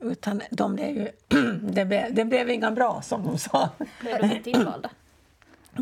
Utan 0.00 0.42
de 0.50 0.74
blev 0.74 0.96
ju, 0.96 1.08
det, 1.62 1.84
blev, 1.84 2.14
det 2.14 2.24
blev 2.24 2.50
inga 2.50 2.70
bra, 2.70 3.02
som 3.02 3.24
de 3.24 3.38
sa. 3.38 3.68
Blev 4.00 4.20
de 4.20 4.32
inte 4.32 4.50
invalda? 4.50 4.90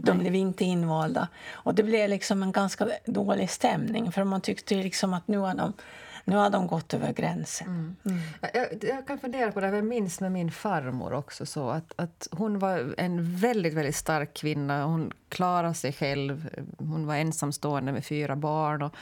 De 0.03 0.19
blev 0.19 0.35
inte 0.35 0.65
invalda. 0.65 1.29
Och 1.53 1.75
det 1.75 1.83
blev 1.83 2.11
liksom 2.11 2.43
en 2.43 2.53
ganska 2.53 2.89
dålig 3.07 3.51
stämning 3.51 4.13
för 4.13 4.25
man 4.25 4.41
tyckte 4.41 4.75
liksom 4.75 5.15
att 5.15 5.29
nu 5.29 5.39
har 5.39 5.55
de, 5.55 5.73
nu 6.27 6.37
har 6.37 6.51
de 6.51 6.67
gått 6.67 6.95
över 6.95 7.13
gränsen. 7.13 7.67
Mm. 7.67 7.97
Mm. 8.05 8.19
Jag, 8.55 8.85
jag, 8.85 9.07
kan 9.07 9.19
fundera 9.19 9.53
på 9.53 9.61
det, 9.61 9.67
jag 9.67 9.85
minns 9.85 10.21
med 10.21 10.33
min 10.33 10.51
farmor 10.51 11.13
också 11.13 11.47
så 11.47 11.71
att, 11.71 11.93
att 11.97 12.29
hon 12.31 12.59
var 12.59 12.95
en 12.99 13.37
väldigt, 13.37 13.75
väldigt 13.75 13.97
stark 13.97 14.35
kvinna. 14.35 14.85
Hon 14.85 15.13
klarade 15.29 15.75
sig 15.75 15.93
själv. 15.93 16.49
Hon 16.79 17.07
var 17.07 17.17
ensamstående 17.17 17.93
med 17.93 18.05
fyra 18.05 18.37
barn 18.37 18.83
och 18.83 18.95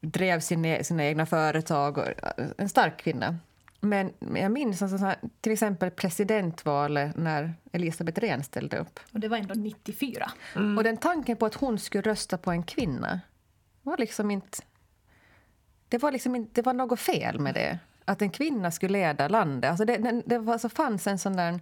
drev 0.00 0.40
sina, 0.40 0.84
sina 0.84 1.04
egna 1.04 1.26
företag. 1.26 1.98
En 2.58 2.68
stark 2.68 2.96
kvinna. 2.96 3.36
Men 3.80 4.12
jag 4.34 4.52
minns 4.52 4.82
alltså, 4.82 5.14
till 5.40 5.52
exempel 5.52 5.90
presidentvalet 5.90 7.16
när 7.16 7.54
Elisabeth 7.72 8.20
Rehn 8.20 8.44
ställde 8.44 8.78
upp. 8.78 9.00
Och 9.12 9.20
det 9.20 9.28
var 9.28 9.36
ändå 9.36 9.54
94. 9.54 10.30
Mm. 10.56 10.78
Och 10.78 10.84
den 10.84 10.96
tanken 10.96 11.36
på 11.36 11.46
att 11.46 11.54
hon 11.54 11.78
skulle 11.78 12.02
rösta 12.02 12.38
på 12.38 12.50
en 12.50 12.62
kvinna 12.62 13.20
var 13.82 13.96
liksom 13.96 14.30
inte... 14.30 14.58
Det 15.88 15.98
var, 15.98 16.12
liksom 16.12 16.48
det 16.52 16.62
var 16.62 16.72
något 16.72 17.00
fel 17.00 17.40
med 17.40 17.54
det. 17.54 17.78
Att 18.04 18.22
en 18.22 18.30
kvinna 18.30 18.70
skulle 18.70 18.92
leda 18.92 19.28
landet. 19.28 19.70
Alltså 19.70 19.84
det, 19.84 19.96
det, 19.96 20.22
det 20.26 20.38
var, 20.38 20.52
alltså 20.52 20.68
fanns 20.68 21.06
en 21.06 21.18
sån 21.18 21.36
där... 21.36 21.60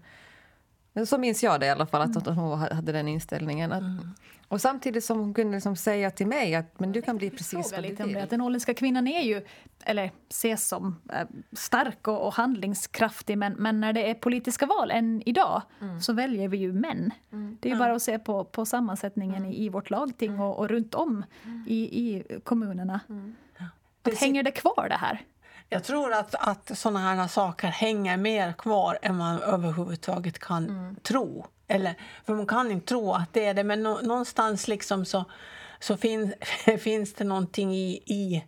Så 1.07 1.19
minns 1.19 1.43
jag 1.43 1.61
det 1.61 1.67
i 1.67 1.71
alla 1.71 1.87
fall, 1.87 2.03
att, 2.03 2.27
mm. 2.27 2.39
hon 2.39 2.59
hade 2.59 2.93
den 2.93 3.09
inställningen. 3.09 3.73
Att, 3.73 3.81
mm. 3.81 4.15
Och 4.49 4.61
samtidigt 4.61 5.05
som 5.05 5.19
hon 5.19 5.35
kunde 5.35 5.55
liksom 5.55 5.77
säga 5.77 6.11
till 6.11 6.27
mig 6.27 6.55
att 6.55 6.81
men 6.81 6.93
du 6.93 7.03
kan 7.03 7.17
bli 7.17 7.31
precis 7.31 7.73
vad 7.73 7.83
du 7.83 7.95
vill. 7.95 8.15
Det. 8.15 8.27
Den 8.31 8.41
åländska 8.41 8.75
kvinnan 8.75 9.07
är 9.07 9.21
ju, 9.21 9.43
eller 9.85 10.11
ses 10.29 10.69
som 10.69 10.97
äh, 11.13 11.27
stark 11.53 12.09
och, 12.09 12.27
och, 12.27 12.35
handlingskraftig 12.35 13.39
men, 13.39 13.53
men 13.53 13.81
när 13.81 13.93
det 13.93 14.11
är 14.11 14.15
politiska 14.15 14.67
val 14.67 14.91
än 14.91 15.23
idag 15.27 15.63
mm. 15.81 16.01
så 16.01 16.13
väljer 16.13 16.49
vi 16.49 16.57
ju 16.57 16.73
män. 16.73 17.11
Mm. 17.33 17.59
Det 17.61 17.69
är 17.69 17.73
ju 17.73 17.79
bara 17.79 17.95
att 17.95 18.03
se 18.03 18.19
på, 18.19 18.45
på 18.45 18.67
sammansättningen 18.67 19.37
mm. 19.37 19.51
i, 19.51 19.65
i 19.65 19.69
vårt 19.69 19.91
lagting 19.91 20.41
och, 20.41 20.59
och 20.59 20.69
runt 20.69 20.95
om 20.95 21.25
mm. 21.45 21.65
i, 21.69 21.77
i 21.77 22.23
kommunerna. 22.45 23.01
Mm. 23.09 23.35
Att 24.13 24.19
hänger 24.19 24.43
det 24.43 24.51
kvar 24.51 24.87
det 24.89 24.97
här? 24.97 25.21
Jag 25.69 25.85
tror 25.85 26.13
att, 26.13 26.35
att 26.35 26.79
sådana 26.79 26.99
här 27.15 27.29
saker 27.29 27.69
hänger 27.69 28.17
mer 28.17 28.53
kvar 28.53 28.99
än 29.03 29.17
man 29.17 29.43
överhuvudtaget 29.43 30.39
kan 30.39 30.69
mm. 30.69 30.97
tro. 30.97 31.47
Eller, 31.69 31.95
för 32.27 32.35
man 32.35 32.47
kan 32.47 32.71
inte 32.71 32.87
tro 32.87 33.13
att 33.13 33.33
det 33.33 33.47
är 33.47 33.55
det, 33.55 33.65
men 33.65 33.83
nå, 33.83 34.01
någonstans 34.03 34.69
liksom 34.69 35.05
så, 35.05 35.25
så 35.81 35.97
fin, 35.97 36.35
finns 36.81 37.15
det 37.15 37.25
någonting 37.25 37.75
i, 37.75 38.03
i 38.07 38.45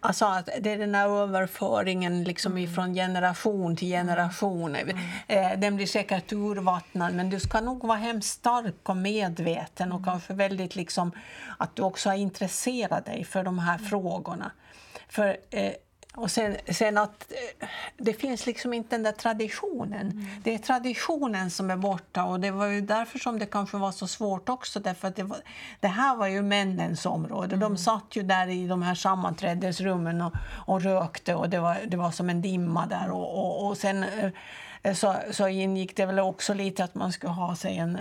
Alltså 0.00 0.24
att 0.24 0.48
det 0.60 0.72
är 0.72 0.78
den 0.78 0.94
här 0.94 1.08
överföringen 1.08 2.24
liksom 2.24 2.56
mm. 2.56 2.74
från 2.74 2.94
generation 2.94 3.76
till 3.76 3.88
generation. 3.88 4.76
Mm. 4.76 4.98
Eh, 5.26 5.58
den 5.58 5.76
blir 5.76 5.86
säkert 5.86 6.32
urvattnad, 6.32 7.14
men 7.14 7.30
du 7.30 7.40
ska 7.40 7.60
nog 7.60 7.86
vara 7.86 7.98
hemskt 7.98 8.30
stark 8.30 8.88
och 8.88 8.96
medveten 8.96 9.92
och 9.92 9.98
mm. 9.98 10.10
kanske 10.10 10.34
väldigt 10.34 10.76
liksom 10.76 11.12
att 11.58 11.76
du 11.76 11.82
också 11.82 12.08
har 12.08 12.16
intresserat 12.16 13.06
dig 13.06 13.24
för 13.24 13.44
de 13.44 13.58
här 13.58 13.78
mm. 13.78 13.90
frågorna. 13.90 14.50
För 15.08 15.36
eh, 15.50 15.72
och 16.16 16.30
sen, 16.30 16.56
sen, 16.68 16.98
att 16.98 17.32
eh, 17.60 17.68
det 17.96 18.12
finns 18.12 18.46
liksom 18.46 18.74
inte 18.74 18.96
den 18.96 19.02
där 19.02 19.12
traditionen. 19.12 20.10
Mm. 20.10 20.26
Det 20.42 20.54
är 20.54 20.58
traditionen 20.58 21.50
som 21.50 21.70
är 21.70 21.76
borta 21.76 22.24
och 22.24 22.40
det 22.40 22.50
var 22.50 22.66
ju 22.66 22.80
därför 22.80 23.18
som 23.18 23.38
det 23.38 23.46
kanske 23.46 23.76
var 23.76 23.92
så 23.92 24.06
svårt 24.06 24.48
också. 24.48 24.80
Därför 24.80 25.08
att 25.08 25.16
det, 25.16 25.22
var, 25.22 25.38
det 25.80 25.88
här 25.88 26.16
var 26.16 26.26
ju 26.26 26.42
männens 26.42 27.06
område. 27.06 27.54
Mm. 27.54 27.60
De 27.60 27.76
satt 27.76 28.16
ju 28.16 28.22
där 28.22 28.48
i 28.48 28.66
de 28.66 28.82
här 28.82 28.94
sammanträdesrummen 28.94 30.22
och, 30.22 30.32
och 30.66 30.82
rökte 30.82 31.34
och 31.34 31.50
det 31.50 31.58
var, 31.58 31.78
det 31.86 31.96
var 31.96 32.10
som 32.10 32.30
en 32.30 32.42
dimma 32.42 32.86
där. 32.86 33.10
Och, 33.10 33.38
och, 33.38 33.68
och 33.68 33.76
sen 33.76 34.02
eh, 34.02 34.30
så, 34.92 35.14
så 35.30 35.48
ingick 35.48 35.96
det 35.96 36.06
väl 36.06 36.18
också 36.18 36.54
lite 36.54 36.84
att 36.84 36.94
man 36.94 37.12
skulle 37.12 37.32
ha 37.32 37.56
sig 37.56 37.76
en, 37.76 37.98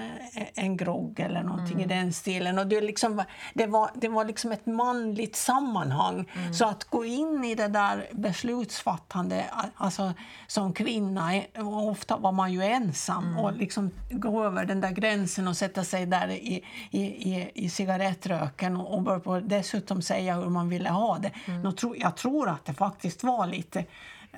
en 0.54 0.78
grogg 0.78 1.20
eller 1.20 1.44
någonting 1.44 1.82
mm. 1.82 1.92
i 1.92 1.94
den 1.96 2.14
stilen. 2.14 2.60
Och 2.60 2.68
det, 2.68 2.82
liksom, 2.82 3.24
det, 3.54 3.66
var, 3.68 3.90
det 3.96 4.08
var 4.08 4.26
liksom 4.26 4.52
ett 4.52 4.66
manligt 4.66 5.36
sammanhang. 5.36 6.30
Mm. 6.34 6.54
Så 6.54 6.66
att 6.66 6.84
gå 6.84 7.06
in 7.06 7.46
i 7.46 7.56
det 7.56 7.68
där 7.68 8.08
beslutsfattande 8.12 9.46
alltså, 9.76 10.14
som 10.48 10.74
kvinna, 10.74 11.42
ofta 11.90 12.18
var 12.18 12.32
man 12.32 12.54
ju 12.54 12.64
ensam, 12.64 13.28
mm. 13.28 13.40
och 13.40 13.54
liksom 13.54 13.92
gå 14.12 14.44
över 14.44 14.66
den 14.66 14.82
där 14.82 14.92
gränsen 14.92 15.48
och 15.48 15.58
sätta 15.58 15.84
sig 15.84 16.06
där 16.06 16.28
i, 16.30 16.64
i, 16.92 17.02
i, 17.02 17.52
i 17.54 17.70
cigarettröken 17.70 18.78
och, 18.78 18.94
och 18.94 19.22
börja 19.22 19.42
dessutom 19.42 20.02
säga 20.02 20.36
hur 20.36 20.50
man 20.50 20.70
ville 20.70 20.90
ha 20.90 21.18
det. 21.18 21.32
Mm. 21.46 21.74
Jag 21.98 22.18
tror 22.18 22.50
att 22.50 22.66
det 22.66 22.74
faktiskt 22.74 23.24
var 23.24 23.48
lite 23.48 23.86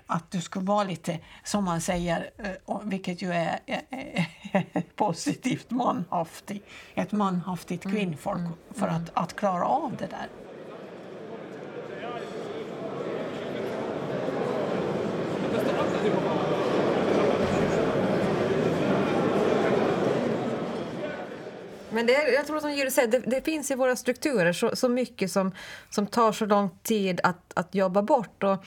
att 0.07 0.31
du 0.31 0.41
ska 0.41 0.59
vara 0.59 0.83
lite, 0.83 1.19
som 1.43 1.63
man 1.63 1.81
säger, 1.81 2.31
eh, 2.37 2.79
vilket 2.83 3.21
ju 3.21 3.31
är, 3.31 3.59
positivt 4.95 5.71
manhaftig, 5.71 6.61
ett 6.95 7.11
manhaftigt 7.11 7.85
mm, 7.85 7.97
kvinnfolk 7.97 8.39
mm, 8.39 8.53
för 8.73 8.87
att, 8.87 9.11
att 9.13 9.35
klara 9.35 9.65
av 9.65 9.95
det 9.97 10.07
där. 10.07 10.29
Men 21.89 22.05
det, 22.05 22.33
jag 22.33 22.47
tror 22.47 22.59
som 22.59 22.71
Julie 22.71 22.91
säger, 22.91 23.07
det, 23.07 23.19
det, 23.19 23.41
finns 23.41 23.71
i 23.71 23.75
våra 23.75 23.95
strukturer 23.95 24.53
så, 24.53 24.75
så 24.75 24.89
mycket 24.89 25.31
som, 25.31 25.51
som 25.89 26.07
tar 26.07 26.31
så 26.31 26.45
lång 26.45 26.69
tid 26.83 27.19
att, 27.23 27.51
att 27.53 27.75
jobba 27.75 28.01
bort. 28.01 28.43
Och, 28.43 28.65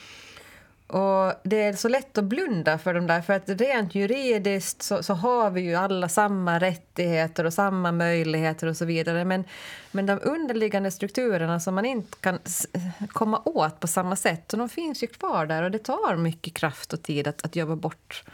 och 0.89 1.35
Det 1.45 1.63
är 1.63 1.73
så 1.73 1.89
lätt 1.89 2.19
att 2.19 2.25
blunda 2.25 2.79
för 2.79 2.95
dem 2.95 3.07
där, 3.07 3.21
för 3.21 3.33
att 3.33 3.49
rent 3.49 3.95
juridiskt 3.95 4.83
så, 4.83 5.03
så, 5.03 5.15
har 5.15 5.51
vi 5.51 5.61
ju 5.61 5.75
alla 5.75 6.09
samma 6.09 6.59
rättigheter 6.59 7.45
och 7.45 7.55
samma 7.55 7.93
möjligheter 7.93 8.67
och 8.67 8.77
så 8.77 8.85
vidare. 8.85 9.25
Men, 9.25 9.45
men 9.91 10.07
de 10.07 10.21
underliggande 10.23 10.91
strukturerna 10.91 11.61
som 11.61 11.75
man 11.75 11.85
inte 11.85 12.17
kan 12.21 12.39
komma 13.09 13.43
åt 13.45 13.81
på 13.81 13.87
samma 13.87 14.17
sätt, 14.17 14.53
och 14.53 14.59
de 14.59 14.69
finns 14.69 15.03
ju 15.03 15.07
kvar 15.07 15.47
där 15.47 15.63
och 15.63 15.71
det 15.71 15.79
tar 15.79 16.17
mycket 16.17 16.55
kraft 16.55 16.93
och 16.93 17.03
tid 17.03 17.29
att, 17.29 17.45
att 17.45 17.57
jobba, 17.57 17.77
bort, 17.77 18.25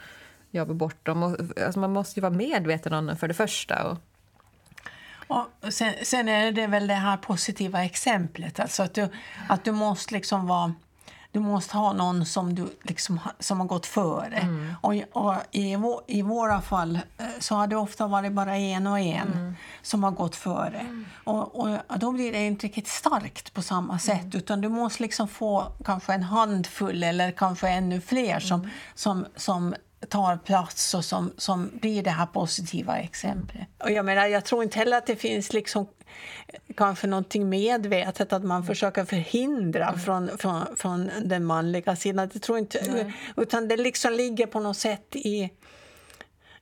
jobba 0.51 0.73
bort 0.73 1.05
dem. 1.05 1.23
Och, 1.23 1.37
alltså 1.65 1.79
man 1.79 1.93
måste 1.93 2.19
ju 2.19 2.21
vara 2.21 2.33
medveten 2.33 2.93
om 2.93 3.05
dem 3.05 3.17
för 3.17 3.27
det 3.27 3.33
första. 3.33 3.83
Och, 3.83 3.97
och 5.27 5.73
sen, 5.73 5.93
sen, 6.03 6.27
är 6.27 6.51
det 6.51 6.67
väl 6.67 6.87
det 6.87 6.93
här 6.93 7.17
positiva 7.17 7.83
exemplet, 7.83 8.59
alltså 8.59 8.83
att 8.83 8.93
du, 8.93 9.09
att 9.49 9.63
du 9.63 9.71
måste 9.71 10.13
liksom 10.13 10.47
vara 10.47 10.73
du 11.35 11.41
måste 11.41 11.77
ha 11.77 11.93
någon 11.93 12.25
som, 12.25 12.55
du 12.55 12.67
liksom, 12.83 13.19
som 13.39 13.59
har 13.59 13.67
gått 13.67 13.85
före. 13.85 14.37
Mm. 14.37 14.73
Och, 14.81 14.93
och 15.11 15.35
i, 15.51 15.77
I 16.07 16.21
våra 16.21 16.61
fall 16.61 16.99
eh, 17.17 17.25
så 17.39 17.55
har 17.55 17.67
det 17.67 17.75
ofta 17.75 18.07
varit 18.07 18.31
bara 18.31 18.57
en 18.57 18.87
och 18.87 18.99
en 18.99 19.33
mm. 19.33 19.55
som 19.81 20.03
har 20.03 20.11
gått 20.11 20.35
före. 20.35 20.79
Mm. 20.79 21.05
Och, 21.23 21.59
och, 21.59 21.77
Då 21.99 22.11
blir 22.11 22.31
det 22.31 22.45
inte 22.45 22.67
riktigt 22.67 22.87
starkt 22.87 23.53
på 23.53 23.61
samma 23.61 23.99
sätt. 23.99 24.21
Mm. 24.21 24.37
Utan 24.37 24.61
du 24.61 24.69
måste 24.69 25.03
liksom 25.03 25.27
få 25.27 25.67
kanske 25.85 26.13
en 26.13 26.23
handfull 26.23 27.03
eller 27.03 27.31
kanske 27.31 27.69
ännu 27.69 28.01
fler 28.01 28.39
som, 28.39 28.59
mm. 28.59 28.71
som, 28.95 29.25
som 29.35 29.75
tar 30.05 30.37
plats 30.37 30.93
och 30.93 31.05
som, 31.05 31.33
som 31.37 31.71
blir 31.81 32.03
det 32.03 32.09
här 32.09 32.25
positiva 32.25 32.97
exemplet. 32.97 33.67
Och 33.83 33.91
jag, 33.91 34.05
menar, 34.05 34.25
jag 34.25 34.45
tror 34.45 34.63
inte 34.63 34.79
heller 34.79 34.97
att 34.97 35.05
det 35.05 35.15
finns 35.15 35.53
liksom 35.53 35.87
kanske 36.77 37.07
någonting 37.07 37.49
medvetet 37.49 38.33
att 38.33 38.43
man 38.43 38.57
mm. 38.57 38.67
försöker 38.67 39.05
förhindra 39.05 39.87
mm. 39.87 39.99
från, 39.99 40.37
från, 40.37 40.75
från 40.75 41.11
den 41.23 41.45
manliga 41.45 41.95
sidan. 41.95 42.29
Det 42.33 42.39
tror 42.39 42.57
inte, 42.57 42.91
Nej. 42.91 43.13
utan 43.37 43.67
det 43.67 43.77
liksom 43.77 44.13
ligger 44.13 44.47
på 44.47 44.59
något 44.59 44.77
sätt 44.77 45.15
i... 45.15 45.51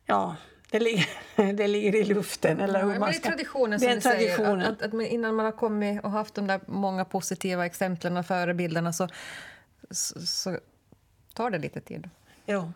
Ja, 0.05 0.35
det 0.71 0.79
ligger, 0.79 1.07
det 1.53 1.67
ligger 1.67 1.95
i 1.95 2.03
luften. 2.03 2.59
Eller 2.59 2.83
hur 2.83 2.93
ja, 2.93 2.99
man 2.99 3.13
ska, 3.13 3.21
det 3.21 3.27
är 3.27 3.31
traditionen 3.31 3.79
som 3.79 3.89
det 3.89 3.95
är 3.95 4.01
traditionen. 4.01 4.59
Säger, 4.59 4.71
att, 4.71 4.81
att, 4.81 4.93
att, 4.93 5.07
innan 5.07 5.35
man 5.35 5.45
har 5.45 5.51
kommit 5.51 6.03
och 6.03 6.11
haft 6.11 6.35
de 6.35 6.47
där 6.47 6.59
många 6.67 7.05
positiva 7.05 7.65
exemplen 7.65 8.17
och 8.17 8.25
förebilderna 8.25 8.93
så, 8.93 9.07
så, 9.91 10.25
så 10.25 10.59
tar 11.33 11.49
det 11.49 11.57
lite 11.57 11.81
tid. 11.81 12.09
Jo, 12.45 12.71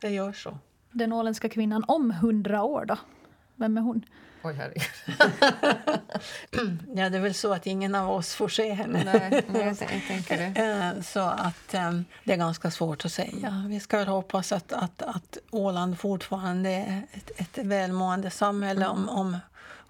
det 0.00 0.10
gör 0.10 0.32
så. 0.32 0.58
Den 0.90 1.12
åländska 1.12 1.48
kvinnan 1.48 1.84
om 1.88 2.10
hundra 2.10 2.62
år 2.62 2.84
då? 2.84 2.96
Vem 3.56 3.76
är 3.78 3.82
hon? 3.82 4.04
Oj, 4.42 4.54
herregud. 4.54 4.84
Ja, 6.94 7.10
det 7.10 7.16
är 7.16 7.20
väl 7.20 7.34
så 7.34 7.52
att 7.52 7.66
ingen 7.66 7.94
av 7.94 8.10
oss 8.10 8.34
får 8.34 8.48
se 8.48 8.72
henne. 8.72 9.04
Nej, 9.04 9.44
nej 9.48 9.66
jag, 9.66 9.78
tänker 10.08 10.36
det. 10.36 10.60
Eh, 10.96 11.02
Så 11.02 11.20
att 11.20 11.74
eh, 11.74 12.00
det 12.24 12.32
är 12.32 12.36
ganska 12.36 12.70
svårt 12.70 13.04
att 13.04 13.12
säga. 13.12 13.64
Vi 13.68 13.80
ska 13.80 13.98
väl 13.98 14.08
hoppas 14.08 14.52
att, 14.52 14.72
att, 14.72 15.02
att 15.02 15.38
Åland 15.50 15.98
fortfarande 16.00 16.70
är 16.70 17.02
ett, 17.12 17.30
ett 17.36 17.58
välmående 17.66 18.30
samhälle 18.30 18.86
om, 18.86 19.08
om 19.08 19.36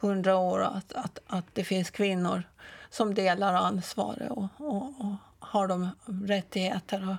hundra 0.00 0.36
år 0.36 0.58
och 0.58 0.76
att, 0.76 0.92
att, 0.92 1.18
att 1.26 1.44
det 1.52 1.64
finns 1.64 1.90
kvinnor 1.90 2.42
som 2.90 3.14
delar 3.14 3.54
ansvaret 3.54 4.30
och, 4.30 4.48
och, 4.56 4.82
och 5.00 5.14
har 5.38 5.68
de 5.68 5.90
rättigheter 6.26 7.08
och, 7.08 7.16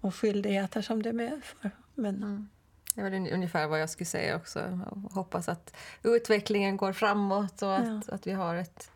och 0.00 0.14
skyldigheter 0.14 0.82
som 0.82 1.02
det 1.02 1.12
medför. 1.12 1.70
Men 1.94 2.48
Det 2.94 3.00
är 3.00 3.04
väl 3.04 3.12
un- 3.12 3.34
ungefär 3.34 3.66
vad 3.66 3.80
jag 3.80 3.90
skulle 3.90 4.06
säga 4.06 4.36
också. 4.36 4.58
Jag 4.60 5.10
hoppas 5.14 5.48
att 5.48 5.74
utvecklingen 6.02 6.76
går 6.76 6.92
framåt 6.92 7.62
och 7.62 7.76
att, 7.76 8.08
att 8.08 8.26
vi 8.26 8.32
har 8.32 8.54
ett, 8.54 8.90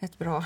ett 0.00 0.18
bra 0.18 0.44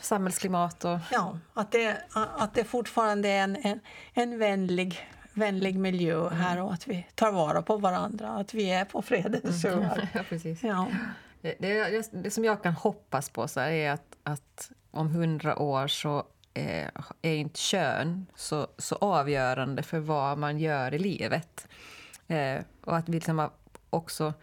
samhällsklimat. 0.00 0.84
Och, 0.84 0.98
ja, 1.10 1.38
att 1.54 1.72
det, 1.72 1.96
att 2.14 2.54
det 2.54 2.64
fortfarande 2.64 3.28
är 3.28 3.42
en, 3.44 3.56
en, 3.56 3.80
en 4.14 4.38
vänlig, 4.38 5.08
vänlig 5.32 5.78
miljö 5.78 6.28
här 6.28 6.62
och 6.62 6.72
att 6.72 6.86
vi 6.88 7.06
tar 7.14 7.32
vara 7.32 7.62
på 7.62 7.76
varandra, 7.76 8.28
att 8.28 8.54
vi 8.54 8.70
är 8.70 8.84
på 8.84 9.02
fredens 9.02 9.64
öar. 9.64 10.08
ja, 10.14 10.20
precis. 10.28 10.62
Ja. 10.62 10.86
Det, 11.40 11.54
det, 11.60 12.08
det 12.12 12.30
som 12.30 12.44
jag 12.44 12.62
kan 12.62 12.72
hoppas 12.72 13.30
på 13.30 13.48
så 13.48 13.60
är 13.60 13.90
att, 13.90 14.16
att 14.22 14.70
om 14.90 15.08
hundra 15.08 15.58
år 15.58 15.88
så 15.88 16.26
eh, 16.54 16.88
är 17.22 17.34
inte 17.34 17.60
kön 17.60 18.26
så, 18.34 18.66
så 18.78 18.94
avgörande 18.94 19.82
för 19.82 19.98
vad 19.98 20.38
man 20.38 20.58
gör 20.58 20.94
i 20.94 20.98
livet. 20.98 21.68
Eh, 22.26 22.62
och 22.80 22.96
att 22.96 23.08
vi 23.08 23.12
liksom 23.12 23.50
också, 23.90 24.34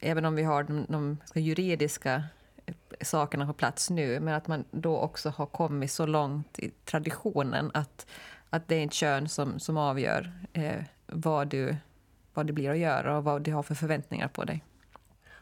även 0.00 0.24
om 0.24 0.34
vi 0.34 0.42
har 0.42 0.62
de, 0.62 0.86
de 0.88 1.18
juridiska 1.34 2.24
eh, 2.66 2.74
sakerna 3.00 3.46
på 3.46 3.52
plats 3.52 3.90
nu, 3.90 4.20
men 4.20 4.34
att 4.34 4.46
man 4.46 4.64
då 4.70 4.98
också 4.98 5.30
har 5.30 5.46
kommit 5.46 5.92
så 5.92 6.06
långt 6.06 6.58
i 6.58 6.70
traditionen 6.84 7.70
att, 7.74 8.06
att 8.50 8.68
det 8.68 8.74
är 8.74 8.80
inte 8.80 8.96
kön 8.96 9.28
som, 9.28 9.60
som 9.60 9.76
avgör 9.76 10.32
eh, 10.52 10.82
vad, 11.06 11.48
du, 11.48 11.76
vad 12.34 12.46
det 12.46 12.52
blir 12.52 12.70
att 12.70 12.78
göra 12.78 13.16
och 13.16 13.24
vad 13.24 13.42
du 13.42 13.52
har 13.52 13.62
för 13.62 13.74
förväntningar 13.74 14.28
på 14.28 14.44
dig. 14.44 14.64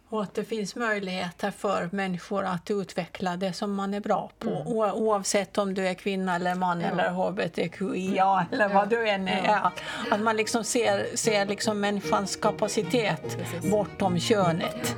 Och 0.08 0.22
att 0.22 0.34
det 0.34 0.44
finns 0.44 0.76
möjligheter 0.76 1.50
för 1.50 1.88
människor 1.92 2.44
att 2.44 2.70
utveckla 2.70 3.36
det 3.36 3.52
som 3.52 3.74
man 3.74 3.94
är 3.94 4.00
bra 4.00 4.30
på. 4.38 4.50
O- 4.50 4.90
Oavsett 4.92 5.58
om 5.58 5.74
du 5.74 5.88
är 5.88 5.94
kvinna 5.94 6.34
eller 6.36 6.54
man 6.54 6.80
eller 6.82 7.10
hbtqia 7.10 8.46
eller 8.52 8.68
vad 8.68 8.88
du 8.88 9.08
än 9.08 9.28
är. 9.28 9.44
Ja. 9.46 9.72
Att 10.10 10.20
man 10.20 10.36
liksom 10.36 10.64
ser, 10.64 11.16
ser 11.16 11.46
liksom 11.46 11.80
människans 11.80 12.36
kapacitet 12.36 13.36
bortom 13.70 14.18
könet. 14.18 14.96